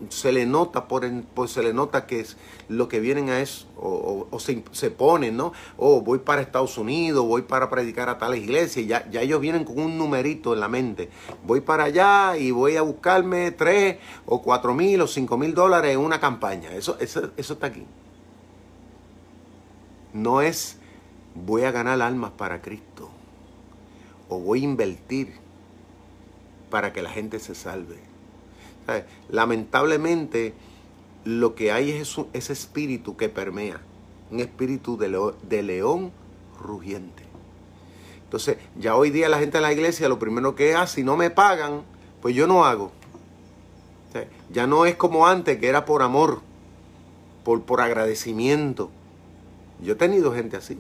[0.10, 2.38] se le nota por, pues se le nota que es
[2.70, 7.26] lo que vienen a eso o, se, se, ponen no o voy para Estados Unidos
[7.26, 10.68] voy para predicar a tales iglesias ya, ya ellos vienen con un numerito en la
[10.68, 11.10] mente.
[11.46, 15.94] Voy para allá y voy a buscarme tres o cuatro mil o cinco mil dólares
[15.94, 16.72] en una campaña.
[16.74, 17.86] Eso, eso, eso está aquí.
[20.14, 20.78] No es
[21.34, 23.10] voy a ganar almas para Cristo
[24.30, 25.34] o voy a invertir
[26.70, 28.05] para que la gente se salve
[29.30, 30.54] Lamentablemente,
[31.26, 33.82] lo que hay es ese espíritu que permea,
[34.32, 36.12] un espíritu de, león
[36.62, 37.24] rugiente.
[38.24, 41.18] Entonces, ya hoy día la gente en la iglesia lo primero que hace, si no
[41.18, 41.82] me pagan,
[42.22, 42.92] pues yo no hago.
[44.52, 46.42] ya no es como antes, que era por amor,
[47.44, 48.90] por, por agradecimiento.
[49.82, 50.78] Yo he tenido gente así,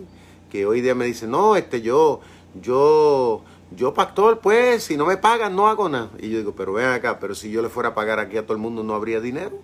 [0.51, 2.21] que hoy día me dice, no, este yo,
[2.61, 6.11] yo, yo pastor, pues, si no me pagan, no hago nada.
[6.19, 8.43] Y yo digo, pero ven acá, pero si yo le fuera a pagar aquí a
[8.43, 9.59] todo el mundo, no habría dinero.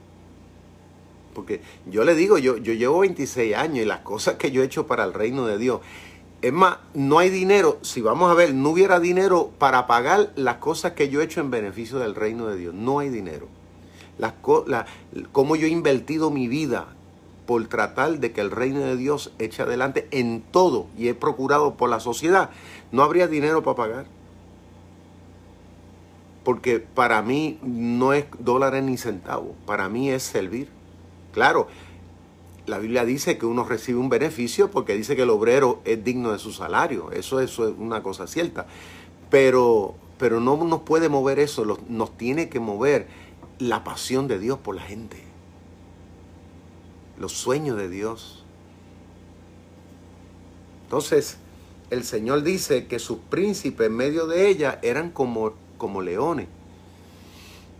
[1.33, 4.65] Porque yo le digo, yo, yo llevo 26 años y las cosas que yo he
[4.65, 5.81] hecho para el reino de Dios,
[6.41, 10.55] Es más, no hay dinero, si vamos a ver, no hubiera dinero para pagar las
[10.55, 12.73] cosas que yo he hecho en beneficio del reino de Dios.
[12.73, 13.47] No hay dinero.
[14.17, 14.33] Las,
[14.65, 14.87] la,
[15.31, 16.87] cómo yo he invertido mi vida
[17.45, 21.75] por tratar de que el reino de Dios eche adelante en todo y he procurado
[21.75, 22.49] por la sociedad,
[22.91, 24.06] no habría dinero para pagar.
[26.43, 30.69] Porque para mí no es dólares ni centavos, para mí es servir.
[31.34, 31.67] Claro,
[32.65, 36.32] la Biblia dice que uno recibe un beneficio porque dice que el obrero es digno
[36.32, 37.12] de su salario.
[37.12, 38.65] Eso, eso es una cosa cierta.
[39.30, 43.08] Pero, pero no nos puede mover eso, nos tiene que mover
[43.60, 45.23] la pasión de Dios por la gente.
[47.19, 48.43] Los sueños de Dios.
[50.86, 51.38] Entonces,
[51.91, 56.47] el Señor dice que sus príncipes en medio de ella eran como, como leones.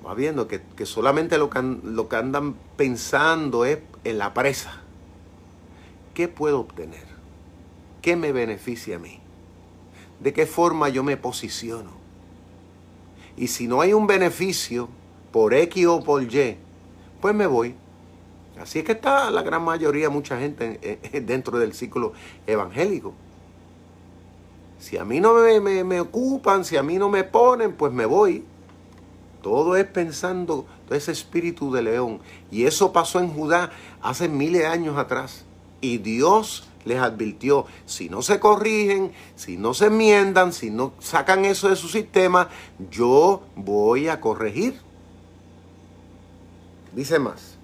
[0.06, 4.82] Va viendo que, solamente lo que, lo que andan pensando es en la presa.
[6.13, 7.06] ¿Qué puedo obtener?
[8.02, 9.21] ¿Qué me beneficia a mí?
[10.19, 11.91] ¿De qué forma yo me posiciono?
[13.38, 14.89] Y si no hay un beneficio
[15.32, 16.58] por X o por Y,
[17.21, 17.76] pues me voy.
[18.60, 22.12] Así es que está la gran mayoría, mucha gente dentro del ciclo
[22.45, 23.13] evangélico.
[24.82, 28.08] Si a mí no me, me, ocupan, si a mí no me ponen, pues me
[28.08, 28.44] voy.
[29.44, 32.20] Todo es pensando ese espíritu de león.
[32.50, 35.46] Y eso pasó en Judá hace miles de años atrás.
[35.82, 41.46] Y Dios les advirtió, si no se corrigen, si no se enmiendan, si no sacan
[41.46, 42.50] eso de su sistema,
[42.89, 44.80] yo voy a corregir.
[46.96, 47.61] Dice más.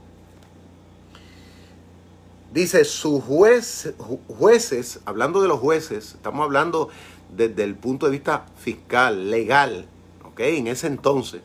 [2.57, 6.89] Dice, sus jueces, hablando de los jueces, estamos hablando
[7.31, 9.85] desde el punto de vista fiscal, legal,
[10.23, 10.39] ¿ok?
[10.39, 11.43] En ese entonces.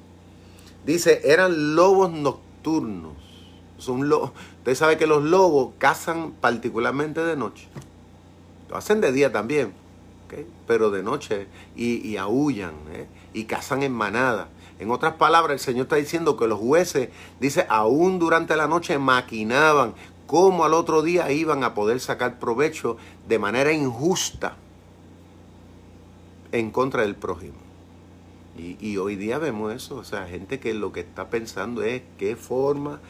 [0.86, 3.12] Dice, eran lobos nocturnos.
[3.76, 4.30] Son lobos.
[4.60, 7.68] Usted sabe que los lobos cazan particularmente de noche.
[8.70, 9.74] Lo hacen de día también,
[10.66, 11.46] pero de noche
[11.76, 13.06] y, aullan ¿eh?
[13.34, 14.48] y cazan en manada.
[14.78, 18.98] En otras palabras, el Señor está diciendo que los jueces, dice, aún durante la noche
[18.98, 19.94] maquinaban
[20.26, 22.96] cómo al otro día iban a poder sacar provecho
[23.28, 24.56] de manera injusta
[26.52, 27.62] en contra del prójimo.
[28.56, 32.36] Y, hoy día vemos eso, o sea, gente que lo que está pensando es qué
[32.36, 33.00] forma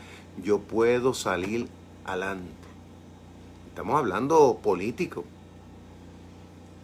[0.41, 1.69] yo puedo salir
[2.05, 2.47] adelante.
[3.69, 5.25] Estamos hablando político.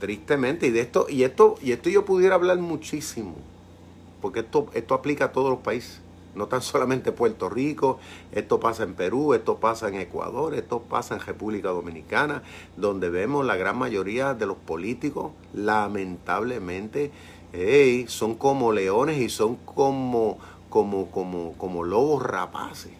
[0.01, 3.37] Tristemente, y de esto, y esto, y esto yo pudiera hablar muchísimo,
[4.21, 6.01] porque esto, esto aplica a todos los países,
[6.39, 7.99] no tan solamente Puerto Rico,
[8.33, 12.43] esto pasa en Perú, esto pasa en Ecuador, esto pasa en República Dominicana,
[12.77, 17.11] donde vemos la gran mayoría de los políticos, lamentablemente,
[18.07, 20.39] son como leones y son como,
[20.71, 22.93] como, como, como lobos rapaces.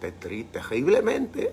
[0.00, 1.52] Terriblemente.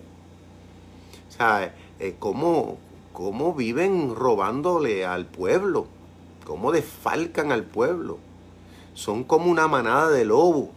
[1.27, 2.77] O sea, eh, cómo,
[3.11, 5.87] cómo viven robándole al pueblo,
[6.45, 8.19] cómo desfalcan al pueblo.
[8.93, 10.69] Son como una manada de lobos.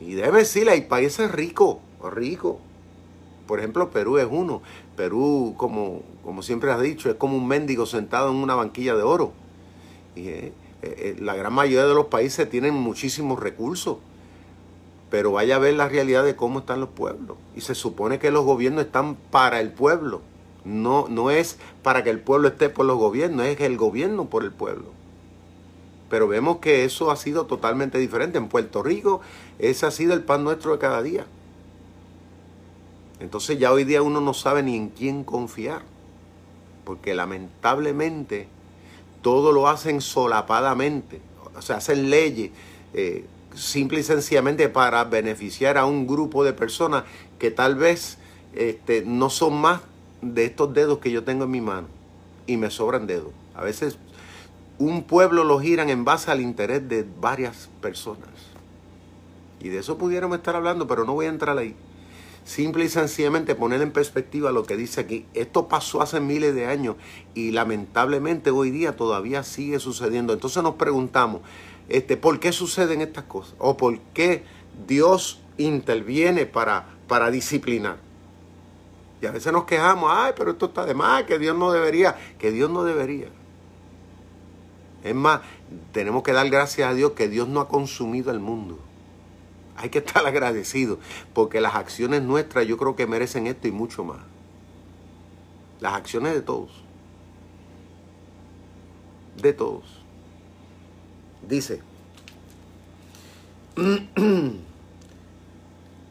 [0.00, 2.56] Y debe decirle, hay países ricos, ricos.
[3.46, 4.62] Por ejemplo, Perú es uno.
[4.96, 9.02] Perú, como, como siempre has dicho, es como un mendigo sentado en una banquilla de
[9.02, 9.32] oro.
[10.16, 13.98] Eh, eh, la gran mayoría de los países tienen muchísimos recursos,
[15.10, 17.36] pero vaya a ver la realidad de cómo están los pueblos.
[17.56, 20.20] Y se supone que los gobiernos están para el pueblo.
[20.64, 24.44] No, no es para que el pueblo esté por los gobiernos, es el gobierno por
[24.44, 24.97] el pueblo.
[26.10, 28.38] Pero vemos que eso ha sido totalmente diferente.
[28.38, 29.20] En Puerto Rico,
[29.58, 31.26] ese ha sido el pan nuestro de cada día.
[33.20, 35.82] Entonces ya hoy día uno no sabe ni en quién confiar.
[36.84, 38.48] Porque lamentablemente
[39.22, 41.20] todo lo hacen solapadamente,
[41.56, 42.50] o sea, hacen leyes
[42.94, 47.04] eh, simple y sencillamente para beneficiar a un grupo de personas
[47.38, 48.18] que tal vez
[48.54, 49.80] este, no son más
[50.22, 51.88] de estos dedos que yo tengo en mi mano
[52.46, 53.32] y me sobran dedos.
[53.54, 53.98] A veces
[54.78, 58.28] un pueblo lo giran en base al interés de varias personas.
[59.60, 61.74] Y de eso pudiéramos estar hablando, pero no voy a entrar ahí.
[62.44, 65.26] Simple y sencillamente poner en perspectiva lo que dice aquí.
[65.34, 66.96] Esto pasó hace miles de años
[67.34, 70.32] y lamentablemente hoy día todavía sigue sucediendo.
[70.32, 71.42] Entonces nos preguntamos,
[71.88, 73.54] este, ¿por qué suceden estas cosas?
[73.58, 74.44] ¿O por qué
[74.86, 77.98] Dios interviene para, para disciplinar?
[79.20, 82.16] Y a veces nos quejamos, ay, pero esto está de más, que Dios no debería,
[82.38, 83.28] que Dios no debería.
[85.02, 85.40] Es más,
[85.92, 88.78] tenemos que dar gracias a Dios que Dios no ha consumido el mundo.
[89.76, 90.98] Hay que estar agradecido
[91.32, 94.18] porque las acciones nuestras yo creo que merecen esto y mucho más.
[95.80, 96.70] Las acciones de todos.
[99.40, 99.84] De todos.
[101.46, 101.80] Dice.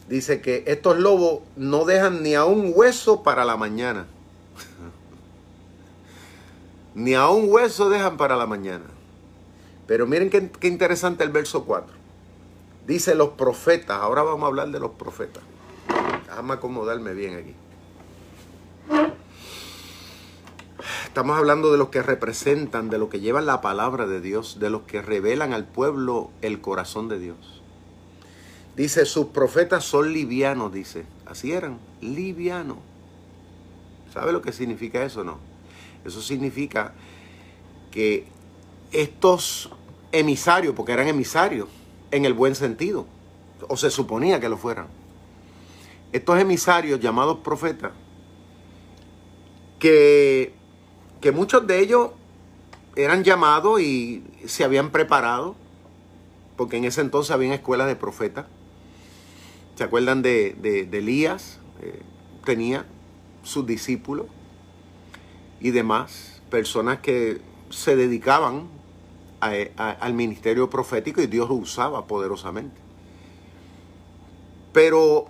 [0.08, 4.08] Dice que estos lobos no dejan ni a un hueso para la mañana.
[6.98, 8.86] Ni a un hueso dejan para la mañana.
[9.86, 11.94] Pero miren qué, interesante el verso 4.
[12.88, 14.02] Dice los profetas.
[14.02, 15.44] Ahora vamos a hablar de los profetas.
[16.26, 17.54] Déjame acomodarme bien aquí.
[21.06, 24.72] Estamos hablando de los que representan, de los que llevan la palabra de Dios, de
[24.72, 27.62] los que revelan al pueblo el corazón de Dios.
[28.76, 31.06] Dice, sus profetas son livianos, dice.
[31.28, 32.80] Así eran, livianos.
[34.12, 35.24] ¿Sabe lo que significa eso?
[35.24, 35.57] No.
[36.08, 36.94] Eso significa
[37.92, 38.26] que
[38.94, 39.70] estos
[40.14, 41.68] emisarios, porque eran emisarios
[42.12, 43.06] en el buen sentido,
[43.68, 44.88] o se suponía que lo fueran,
[46.14, 47.92] estos emisarios llamados profetas,
[49.80, 50.54] que,
[51.20, 52.12] que muchos de ellos
[52.96, 55.58] eran llamados y se habían preparado,
[56.56, 58.46] porque en ese entonces había escuelas de profetas.
[59.76, 61.60] ¿Se acuerdan de, Elías?
[61.82, 62.00] Eh,
[62.46, 62.86] tenía
[63.44, 64.28] sus discípulos
[65.60, 68.68] y demás, personas que se dedicaban
[69.40, 72.80] al ministerio profético y Dios lo usaba poderosamente.
[74.74, 75.28] Pero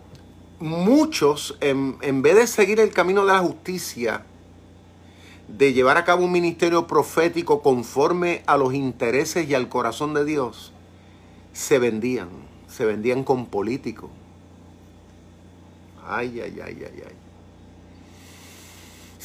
[0.59, 4.23] muchos, en, en, vez de seguir el camino de la justicia,
[5.47, 10.25] de llevar a cabo un ministerio profético conforme a los intereses y al corazón de
[10.25, 10.73] Dios,
[11.53, 12.30] se vendían,
[12.67, 14.09] se vendían con políticos.
[16.05, 17.26] Ay, ay, ay, ay, ay.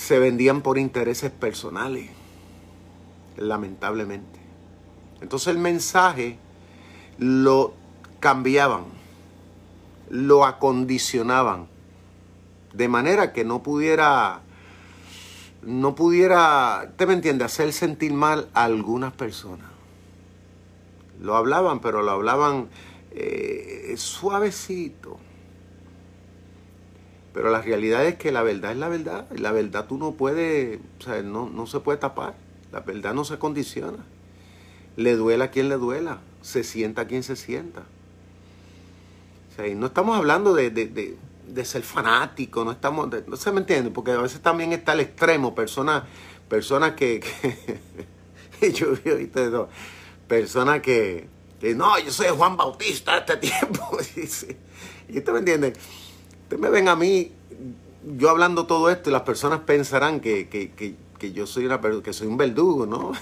[0.03, 2.11] Se vendían por intereses personales,
[3.37, 4.41] lamentablemente.
[5.21, 6.39] Entonces el mensaje
[7.19, 7.75] lo
[8.21, 8.85] cambiaban
[10.13, 11.69] lo acondicionaban
[12.75, 14.43] de manera que no pudiera
[15.63, 19.69] no pudiera, te me entiende, hacer sentir mal a algunas personas.
[21.21, 22.69] Lo hablaban, pero lo hablaban
[23.13, 25.19] eh, suavecito.
[27.33, 29.27] Pero la realidad es que la verdad es la verdad.
[29.35, 32.35] Y la verdad tú no puedes, o sea, no, no se puede tapar.
[32.73, 34.05] La verdad no se condiciona.
[34.97, 36.21] Le duela a quien le duela.
[36.43, 37.85] Se sienta a quien se sienta
[39.77, 41.17] no estamos hablando de,
[41.65, 45.55] ser fanático, no estamos, no se me entiende, porque a veces también está el extremo,
[45.55, 46.05] personas,
[46.49, 47.23] personas que,
[48.75, 49.69] yo visto
[50.27, 51.29] personas que,
[51.77, 53.99] no, yo soy Juan Bautista este tiempo,
[55.09, 55.75] y usted me entiende,
[56.53, 57.33] ustedes me ven a mí,
[58.19, 62.27] yo hablando todo esto y las personas pensarán que, que yo soy una que soy
[62.27, 63.13] un verdugo, ¿no?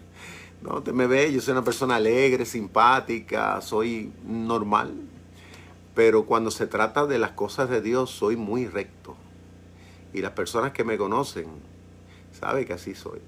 [0.62, 4.94] no, usted me ve, yo soy una persona alegre, simpática, soy normal,
[5.94, 9.14] pero cuando se trata de las cosas de Dios, soy muy recto.
[10.14, 11.46] Y las personas que me conocen
[12.32, 13.20] saben que así soy.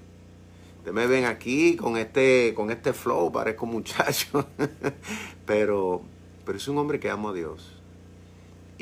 [0.77, 4.47] Ustedes me ven aquí con este, con este flow, parezco muchacho.
[5.45, 6.01] pero,
[6.43, 7.82] pero es un hombre que amo a Dios.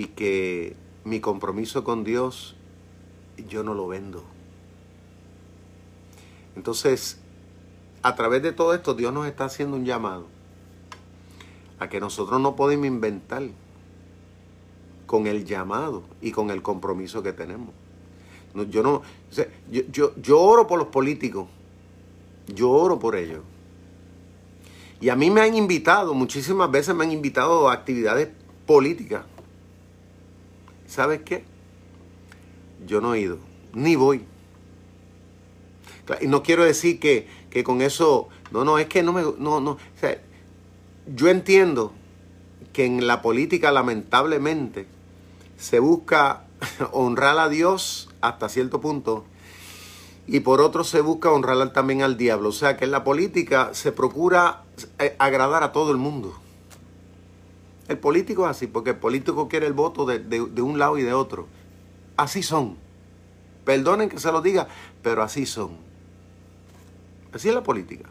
[0.02, 2.56] Y que mi compromiso con Dios,
[3.48, 4.24] yo no lo vendo.
[6.56, 7.20] Entonces,
[8.02, 10.26] a través de todo esto, Dios nos está haciendo un llamado
[11.78, 13.44] a que nosotros no podemos inventar
[15.06, 17.70] con el llamado y con el compromiso que tenemos.
[18.72, 19.04] yo no,
[19.70, 21.48] yo, yo, oro por los políticos,
[22.48, 23.44] yo oro por ellos.
[25.00, 28.30] Y a mí me han invitado, muchísimas veces me han invitado a actividades
[28.66, 29.26] políticas.
[30.92, 31.46] ¿Sabes qué?
[32.86, 33.38] Yo no he ido,
[33.74, 34.26] ni voy.
[36.20, 39.62] Y no quiero decir que, que con eso, no, no, es que no me, no,
[39.62, 39.78] no,
[41.16, 41.94] yo entiendo
[42.74, 44.86] que en la política lamentablemente
[45.58, 46.44] se busca
[46.92, 49.24] honrar a Dios hasta cierto punto
[50.28, 52.50] y por otro se busca honrar también al diablo.
[52.50, 54.64] O sea que en la política se procura
[55.00, 56.38] eh, agradar a todo el mundo.
[57.92, 61.04] El político es así, porque el político quiere el voto de, de un lado y
[61.04, 61.48] de otro.
[62.16, 62.78] Así son.
[63.66, 64.70] Perdonen que se lo diga,
[65.04, 65.72] pero así son.
[67.34, 68.10] Así es la política.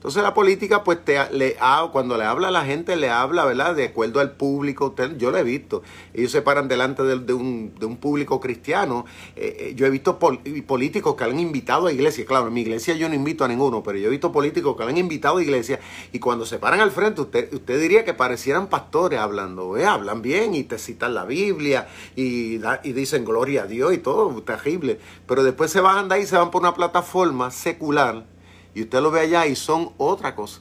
[0.00, 1.58] Entonces la política, pues te, le,
[1.92, 3.74] cuando le habla a la gente, le habla, ¿verdad?
[3.74, 4.86] De acuerdo al público.
[4.86, 5.82] Usted, yo lo he visto.
[6.14, 9.04] Ellos se paran delante de, un, de un, público cristiano.
[9.36, 12.26] Eh, eh, yo he visto políticos que han invitado a iglesias.
[12.26, 14.84] Claro, en mi iglesia yo no invito a ninguno, pero yo he visto políticos que
[14.84, 15.80] han invitado a iglesias.
[16.12, 19.76] Y cuando se paran al frente, usted, usted diría que parecieran pastores hablando.
[19.76, 19.84] ¿eh?
[19.84, 24.42] Hablan bien y te citan la Biblia y, y dicen gloria a Dios y todo,
[24.44, 24.98] terrible.
[25.26, 28.29] Pero después se bajan de ahí y se van por una plataforma secular
[28.74, 30.60] y usted lo ve allá y son otra cosa.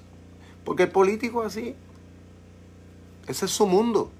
[0.63, 1.75] Porque el político es así.
[3.27, 4.11] Ese es su mundo.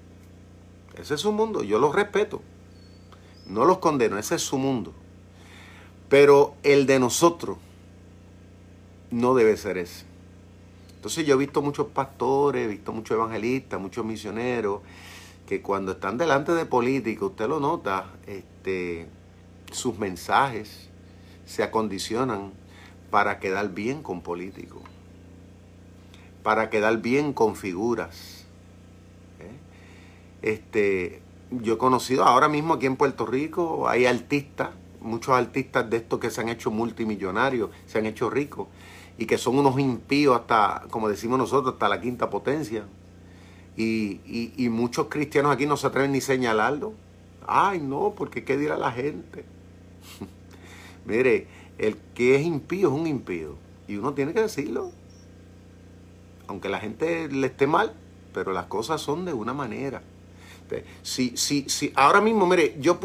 [0.97, 1.63] Ese es su mundo.
[1.63, 2.41] Yo los respeto.
[3.47, 4.17] No los condeno.
[4.17, 4.93] Ese es su mundo.
[6.07, 7.57] Pero el de nosotros
[9.11, 10.05] no debe ser ese.
[10.95, 14.81] Entonces yo he visto muchos pastores, he visto muchos evangelistas, muchos misioneros,
[15.47, 19.07] que cuando están delante de políticos, usted lo nota, este,
[19.71, 20.89] sus mensajes
[21.45, 22.51] se acondicionan
[23.09, 24.81] para quedar bien con políticos,
[26.43, 28.45] para quedar bien con figuras.
[29.39, 29.51] ¿eh?
[30.41, 34.69] Este, yo he conocido ahora mismo aquí en Puerto Rico, hay artistas,
[35.01, 38.67] muchos artistas de estos que se han hecho multimillonarios, se han hecho ricos,
[39.17, 42.85] y que son unos impíos hasta, como decimos nosotros, hasta la quinta potencia.
[43.75, 44.19] Y,
[44.57, 46.93] y muchos cristianos aquí no se atreven ni señalarlo.
[47.47, 49.45] Ay, no, porque ¿qué dirá la gente?
[51.05, 51.47] Mire,
[51.79, 53.55] el que es impío es un impío.
[53.87, 54.91] Y uno tiene que decirlo.
[56.47, 57.93] Aunque la gente le esté mal,
[58.33, 60.01] pero las cosas son de una manera.
[61.01, 62.99] Si, si, si ahora mismo, mire, yo,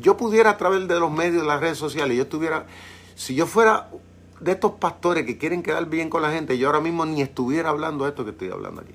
[0.00, 2.66] yo pudiera a través de los medios, de las redes sociales, yo estuviera,
[3.14, 3.88] si yo fuera
[4.40, 7.68] de estos pastores que quieren quedar bien con la gente, yo ahora mismo ni estuviera
[7.68, 8.94] hablando de esto que estoy hablando aquí.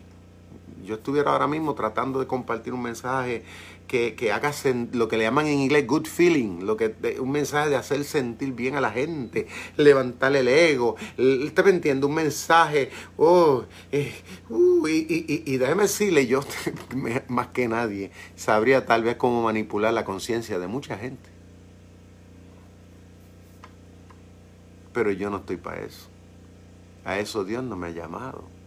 [0.83, 3.43] Yo estuviera ahora mismo tratando de compartir un mensaje
[3.89, 4.53] que, que haga
[4.93, 8.53] lo que le llaman en inglés good feeling, lo que, un mensaje de hacer sentir
[8.53, 10.95] bien a la gente, levantar el ego.
[11.17, 14.13] Usted me un mensaje, oh, eh,
[14.49, 16.41] uh, y, y, déjeme decirle, yo
[17.27, 21.29] más que nadie sabría tal vez cómo manipular la conciencia de mucha gente.
[24.93, 26.07] Pero yo no estoy para eso.
[27.05, 28.58] A eso Dios no me ha llamado.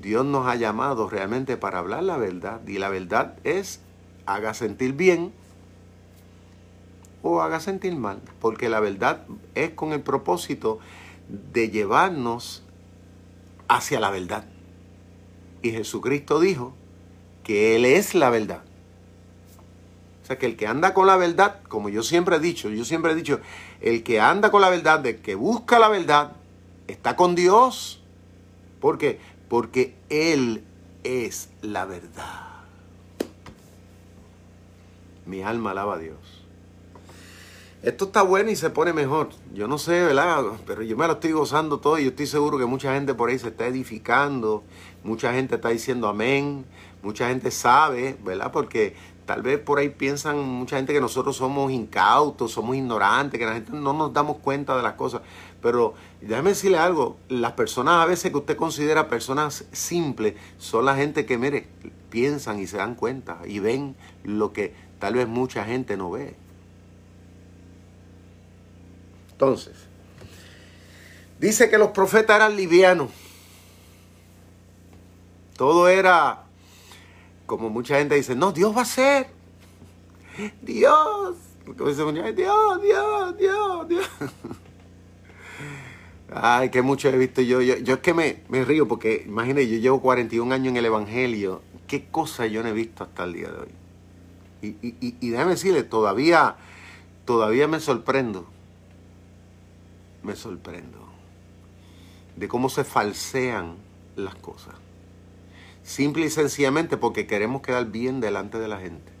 [0.00, 2.60] Dios nos ha llamado realmente para hablar la verdad.
[2.66, 3.80] Y la verdad es,
[4.26, 5.32] haga sentir bien
[7.22, 8.20] o haga sentir mal.
[8.40, 9.24] Porque la verdad
[9.54, 10.78] es con el propósito
[11.28, 12.62] de llevarnos
[13.68, 14.44] hacia la verdad.
[15.62, 16.74] Y Jesucristo dijo
[17.42, 18.62] que Él es la verdad.
[20.22, 22.86] O sea que el que anda con la verdad, como yo siempre he dicho, yo
[22.86, 23.40] siempre he dicho,
[23.82, 26.32] el que anda con la verdad, el que busca la verdad,
[26.88, 28.02] está con Dios.
[28.80, 29.20] ¿Por qué?
[29.48, 30.64] Porque Él
[31.04, 32.50] es la verdad.
[35.26, 36.44] Mi alma alaba a Dios.
[37.82, 39.28] Esto está bueno y se pone mejor.
[39.52, 40.42] Yo no sé, ¿verdad?
[40.66, 43.28] Pero yo me lo estoy gozando todo y yo estoy seguro que mucha gente por
[43.28, 44.64] ahí se está edificando.
[45.02, 46.64] Mucha gente está diciendo amén.
[47.02, 48.50] Mucha gente sabe, ¿verdad?
[48.52, 53.46] Porque tal vez por ahí piensan mucha gente que nosotros somos incautos, somos ignorantes, que
[53.46, 55.22] la gente no nos damos cuenta de las cosas.
[55.62, 60.94] Pero déjame decirle algo, las personas a veces que usted considera personas simples son la
[60.94, 61.66] gente que, mire,
[62.10, 66.36] piensan y se dan cuenta y ven lo que tal vez mucha gente no ve.
[69.32, 69.74] Entonces,
[71.40, 73.10] dice que los profetas eran livianos.
[75.56, 76.43] Todo era,
[77.46, 79.28] como mucha gente dice, no, Dios va a ser.
[80.62, 81.36] Dios.
[81.66, 84.10] Dios, Dios, Dios, Dios, Dios.
[86.32, 87.60] Ay, que mucho he visto yo.
[87.60, 91.62] Yo, es que me, río porque, imagínate, yo llevo 41 años en el Evangelio.
[91.86, 93.68] ¿Qué cosa yo no he visto hasta el día de hoy?
[94.62, 96.56] Y, y, y, déjame decirle, todavía,
[97.24, 98.46] todavía me sorprendo.
[100.22, 100.98] Me sorprendo.
[102.36, 103.76] De cómo se falsean
[104.16, 104.74] las cosas.
[105.84, 109.12] Simple y sencillamente porque queremos quedar bien delante de la gente.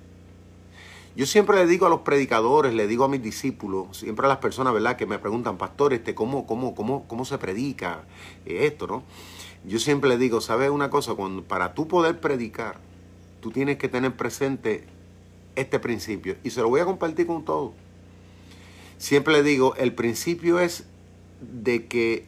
[1.14, 4.38] Yo siempre le digo a los predicadores, le digo a mis discípulos, siempre a las
[4.38, 8.02] personas, ¿verdad?, que me preguntan, pastor, este, ¿cómo, cómo, cómo, cómo se predica
[8.46, 9.04] esto, no?
[9.64, 11.14] Yo siempre le digo, ¿sabes una cosa?
[11.14, 12.80] Cuando, para tú poder predicar,
[13.40, 14.84] tú tienes que tener presente
[15.54, 16.36] este principio.
[16.42, 17.72] Y se lo voy a compartir con todos.
[18.98, 20.84] Siempre le digo, el principio es
[21.40, 22.26] de que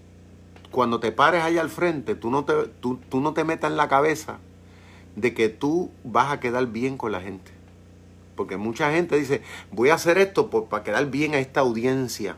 [0.76, 2.52] cuando te pares allá al frente, tú no te,
[2.82, 4.40] tú, tú no te metas en la cabeza
[5.14, 7.50] de que tú vas a quedar bien con la gente.
[8.36, 9.40] Porque mucha gente dice,
[9.72, 12.36] voy a hacer esto para quedar bien a esta audiencia.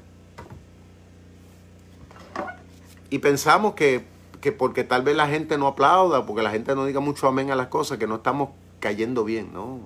[3.10, 4.04] Y pensamos que,
[4.40, 7.50] que, porque tal vez la gente no aplauda, porque la gente no diga mucho amén
[7.50, 9.80] a las cosas, que no estamos cayendo bien, ¿no?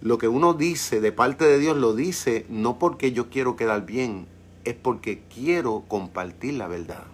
[0.00, 3.84] Lo que uno dice de parte de Dios lo dice no porque yo quiero quedar
[3.84, 4.28] bien,
[4.62, 7.06] es porque quiero compartir la verdad.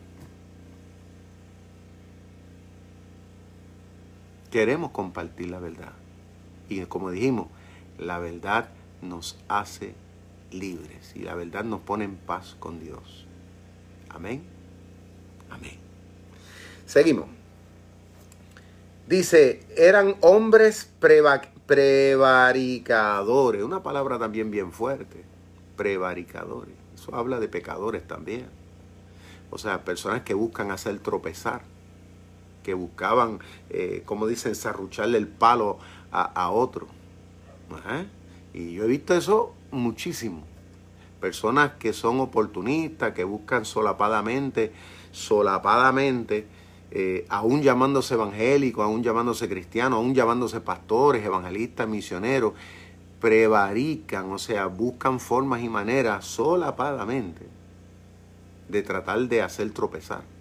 [4.53, 5.92] Queremos compartir la verdad.
[6.68, 7.48] Y como dijimos,
[7.98, 8.68] la verdad
[9.00, 9.94] nos hace
[10.50, 13.26] libres y la verdad nos pone en paz con Dios.
[14.11, 14.42] Amén.
[15.48, 15.78] Amén.
[16.84, 17.28] Seguimos.
[19.09, 20.92] Dice, eran hombres
[21.66, 23.62] prevaricadores.
[23.62, 25.24] Una palabra también bien fuerte.
[25.78, 26.74] Prevaricadores.
[26.94, 28.44] Eso habla de pecadores también.
[29.50, 31.72] O sea, personas que buscan hacer tropezar.
[32.62, 33.40] Que buscaban,
[33.70, 35.78] eh, como dicen, zarrucharle el palo
[36.10, 36.86] a, otro.
[38.52, 40.44] Y yo he visto eso muchísimo.
[41.20, 44.72] Personas que son oportunistas, que buscan solapadamente,
[45.12, 46.46] solapadamente,
[46.90, 52.52] eh, aún llamándose evangélicos, aún llamándose cristianos, aún llamándose pastores, evangelistas, misioneros,
[53.20, 57.46] prevarican, o sea, buscan formas y maneras solapadamente
[58.68, 60.32] de tratar de hacer tropezar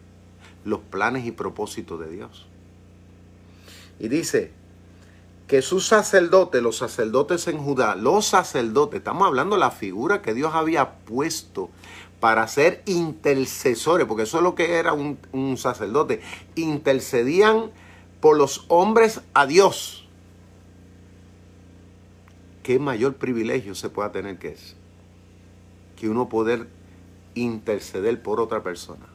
[0.63, 2.47] los planes y propósitos de Dios.
[3.99, 4.51] Y dice
[5.47, 10.33] que sus sacerdotes, los sacerdotes en Judá, los sacerdotes, estamos hablando de la figura que
[10.33, 11.69] Dios había puesto
[12.19, 16.21] para ser intercesores, porque eso es lo que era un, un sacerdote,
[16.55, 17.71] intercedían
[18.21, 20.07] por los hombres a Dios.
[22.63, 24.75] ¿Qué mayor privilegio se pueda tener que es?
[25.95, 26.67] Que uno poder
[27.33, 29.10] interceder por otra persona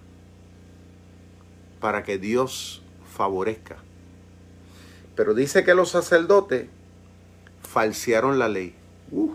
[1.80, 2.82] para que Dios
[3.14, 3.76] favorezca.
[5.14, 6.68] Pero dice que los sacerdotes
[7.62, 8.74] falsearon la ley.
[9.10, 9.34] Uh.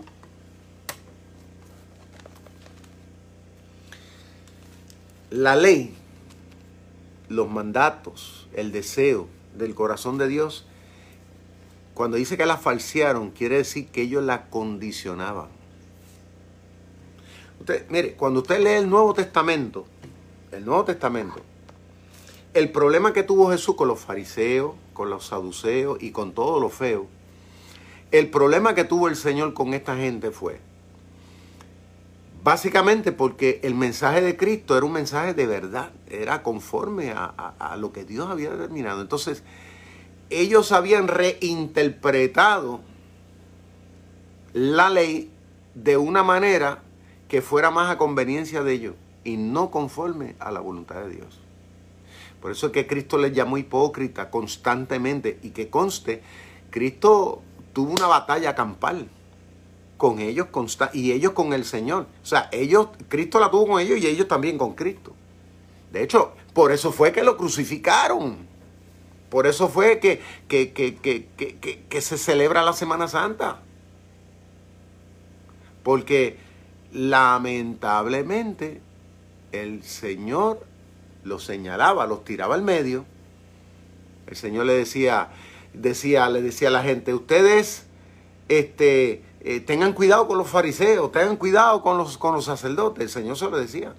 [5.30, 5.94] La ley,
[7.28, 10.66] los mandatos, el deseo del corazón de Dios,
[11.94, 15.48] cuando dice que la falsearon, quiere decir que ellos la condicionaban.
[17.60, 19.86] Usted, mire, cuando usted lee el Nuevo Testamento,
[20.50, 21.40] el Nuevo Testamento,
[22.54, 26.68] el problema que tuvo Jesús con los fariseos, con los saduceos y con todo lo
[26.68, 27.06] feo,
[28.10, 30.60] el problema que tuvo el Señor con esta gente fue,
[32.44, 37.24] básicamente porque el mensaje de Cristo era un mensaje de verdad, era conforme a,
[37.58, 39.00] a lo que Dios había determinado.
[39.00, 39.42] Entonces,
[40.28, 42.80] ellos habían reinterpretado
[44.52, 45.30] la ley
[45.74, 46.82] de una manera
[47.28, 48.94] que fuera más a conveniencia de ellos
[49.24, 51.41] y no conforme a la voluntad de Dios.
[52.42, 56.22] Por eso es que Cristo les llamó hipócrita constantemente y que conste,
[56.70, 57.40] Cristo
[57.72, 59.08] tuvo una batalla campal
[59.96, 60.48] con ellos
[60.92, 62.08] y ellos con el Señor.
[62.20, 65.14] O sea, ellos, Cristo la tuvo con ellos y ellos también con Cristo.
[65.92, 68.38] De hecho, por eso fue que lo crucificaron.
[69.30, 70.72] Por eso fue que, que,
[71.88, 73.60] que se celebra la Semana Santa.
[75.84, 76.38] Porque
[76.92, 78.80] lamentablemente
[79.52, 80.71] el Señor
[81.24, 83.04] los señalaba, los tiraba al medio.
[84.26, 85.30] El Señor le decía,
[85.72, 87.84] decía, le decía a la gente, ustedes
[88.48, 93.02] este, eh, tengan cuidado con los fariseos, tengan cuidado con los, con los sacerdotes.
[93.02, 93.94] El Señor se lo decía.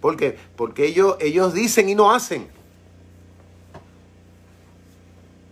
[0.00, 0.36] ¿Por qué?
[0.56, 2.48] Porque ellos, ellos dicen y no hacen.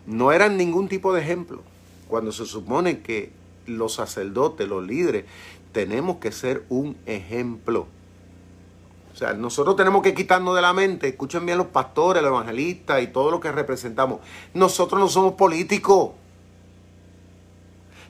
[0.07, 1.63] No eran ningún tipo de ejemplo.
[2.09, 3.33] Cuando se supone que
[3.67, 5.25] los sacerdotes, los líderes,
[5.73, 7.87] tenemos que ser un ejemplo.
[9.13, 13.03] O sea, nosotros tenemos que quitarnos de la mente, escuchen bien los pastores, los evangelistas
[13.03, 14.21] y todo lo que representamos.
[14.55, 16.13] Nosotros no somos políticos.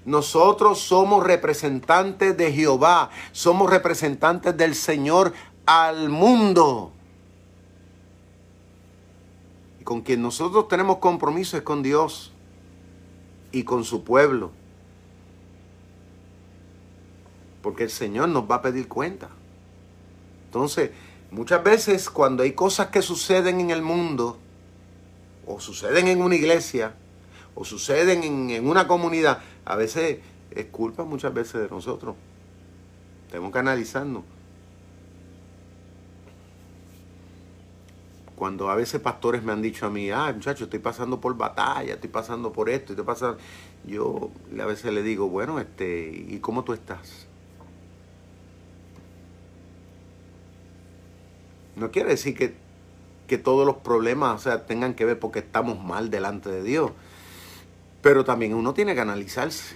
[0.05, 5.32] Nosotros somos representantes de Jehová, somos representantes del Señor
[5.66, 6.92] al mundo.
[9.80, 12.32] Y con quien nosotros tenemos compromiso es con Dios
[13.50, 14.50] y con su pueblo.
[17.61, 19.28] Porque el Señor nos va a pedir cuenta.
[20.53, 20.90] Entonces,
[21.30, 24.36] muchas veces cuando hay cosas que suceden en el mundo,
[25.46, 26.94] o suceden en una iglesia,
[27.55, 30.18] o suceden en, una comunidad, a veces
[30.50, 32.16] es culpa muchas veces de nosotros.
[33.30, 34.24] Tenemos que analizarnos.
[38.36, 41.94] Cuando a veces pastores me han dicho a mí, ah, muchacho, estoy pasando por batalla,
[41.94, 43.38] estoy pasando por esto, estoy pasando.
[43.86, 44.30] Yo
[44.61, 47.31] a veces le digo, bueno, este, ¿y cómo tú estás?
[51.82, 56.50] No quiere decir que, todos los problemas sea, tengan que ver porque estamos mal delante
[56.50, 56.92] de Dios.
[58.02, 59.74] Pero también uno tiene que analizarse.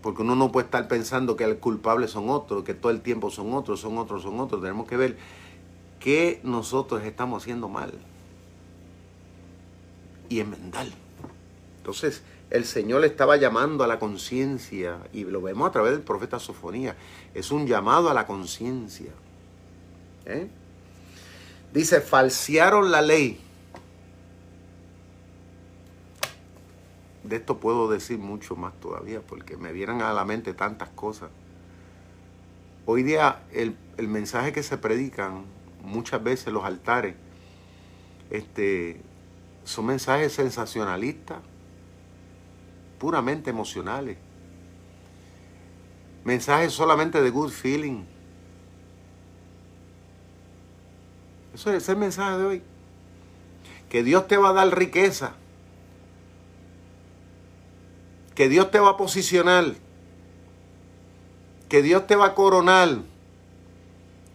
[0.00, 3.30] Porque uno no puede estar pensando que el culpable son otros, que todo el tiempo
[3.30, 4.62] son otros, son otros, son otros.
[4.62, 5.18] Tenemos que ver
[5.98, 7.92] qué nosotros estamos haciendo mal.
[10.28, 10.86] Y enmendar.
[11.78, 16.02] Entonces, el Señor le estaba llamando a la conciencia, y lo vemos a través del
[16.02, 16.96] profeta Sofonía,
[17.34, 19.10] es un llamado a la conciencia.
[20.26, 20.48] ¿eh?
[21.72, 23.40] Dice, falsearon la ley.
[27.24, 31.30] De esto puedo decir mucho más todavía, porque me vieran a la mente tantas cosas.
[32.86, 35.44] Hoy día el, el mensaje que se predican
[35.82, 37.16] muchas veces los altares,
[38.30, 39.00] este,
[39.64, 41.38] son mensajes sensacionalistas
[42.98, 44.16] puramente emocionales.
[46.24, 48.04] Mensajes solamente de good feeling.
[51.54, 52.62] Eso es el mensaje de hoy.
[53.88, 55.34] Que Dios te va a dar riqueza.
[58.34, 59.74] Que Dios te va a posicionar.
[61.68, 63.02] Que Dios te va a coronar.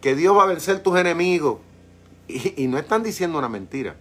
[0.00, 1.58] Que Dios va a vencer tus enemigos.
[2.28, 3.96] Y, y no están diciendo una mentira.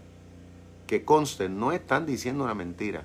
[0.87, 3.03] Que conste, no están diciendo una mentira.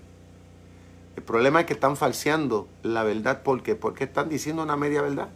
[1.16, 3.42] El problema es que están falseando la verdad.
[3.42, 3.76] ¿Por qué?
[3.76, 5.28] Porque están diciendo una media verdad.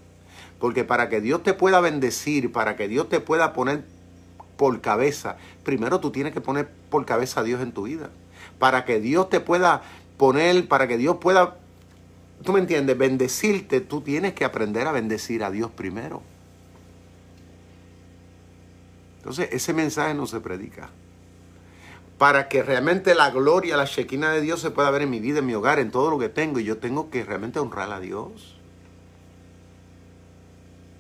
[0.59, 3.85] Porque para que Dios te pueda bendecir, para que Dios te pueda poner
[4.57, 8.11] por cabeza, primero tú tienes que poner por cabeza a Dios en tu vida.
[8.59, 9.83] Para que Dios te pueda
[10.17, 11.59] poner, para que Dios pueda,
[12.43, 16.23] tú me entiendes, bendecirte, tú tienes que aprender a bendecir a Dios primero.
[19.19, 20.91] Entonces, ese mensaje no se predica.
[22.19, 25.39] Para que realmente la gloria, la shequina de Dios se pueda ver en mi vida,
[25.39, 26.59] en mi hogar, en todo lo que tengo.
[26.59, 28.57] Y yo tengo que realmente honrar a Dios.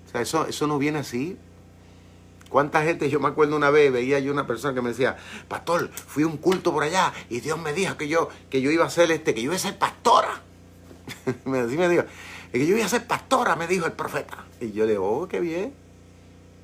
[0.06, 1.36] O sea, eso, eso no viene así.
[2.48, 3.10] ¿Cuánta gente?
[3.10, 5.16] Yo me acuerdo una vez, veía yo una persona que me decía,
[5.48, 8.70] pastor, fui a un culto por allá y Dios me dijo que yo, que yo
[8.70, 10.40] iba a ser este, que yo iba a ser pastora.
[11.44, 12.04] me me dijo,
[12.52, 14.46] que yo iba a ser pastora, me dijo el profeta.
[14.60, 15.74] Y yo le digo, oh, qué bien.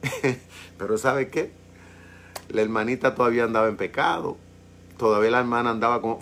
[0.79, 1.53] Pero ¿sabe qué?
[2.49, 4.39] La hermanita todavía andaba en pecado.
[4.99, 6.19] Todavía la hermana andaba, con,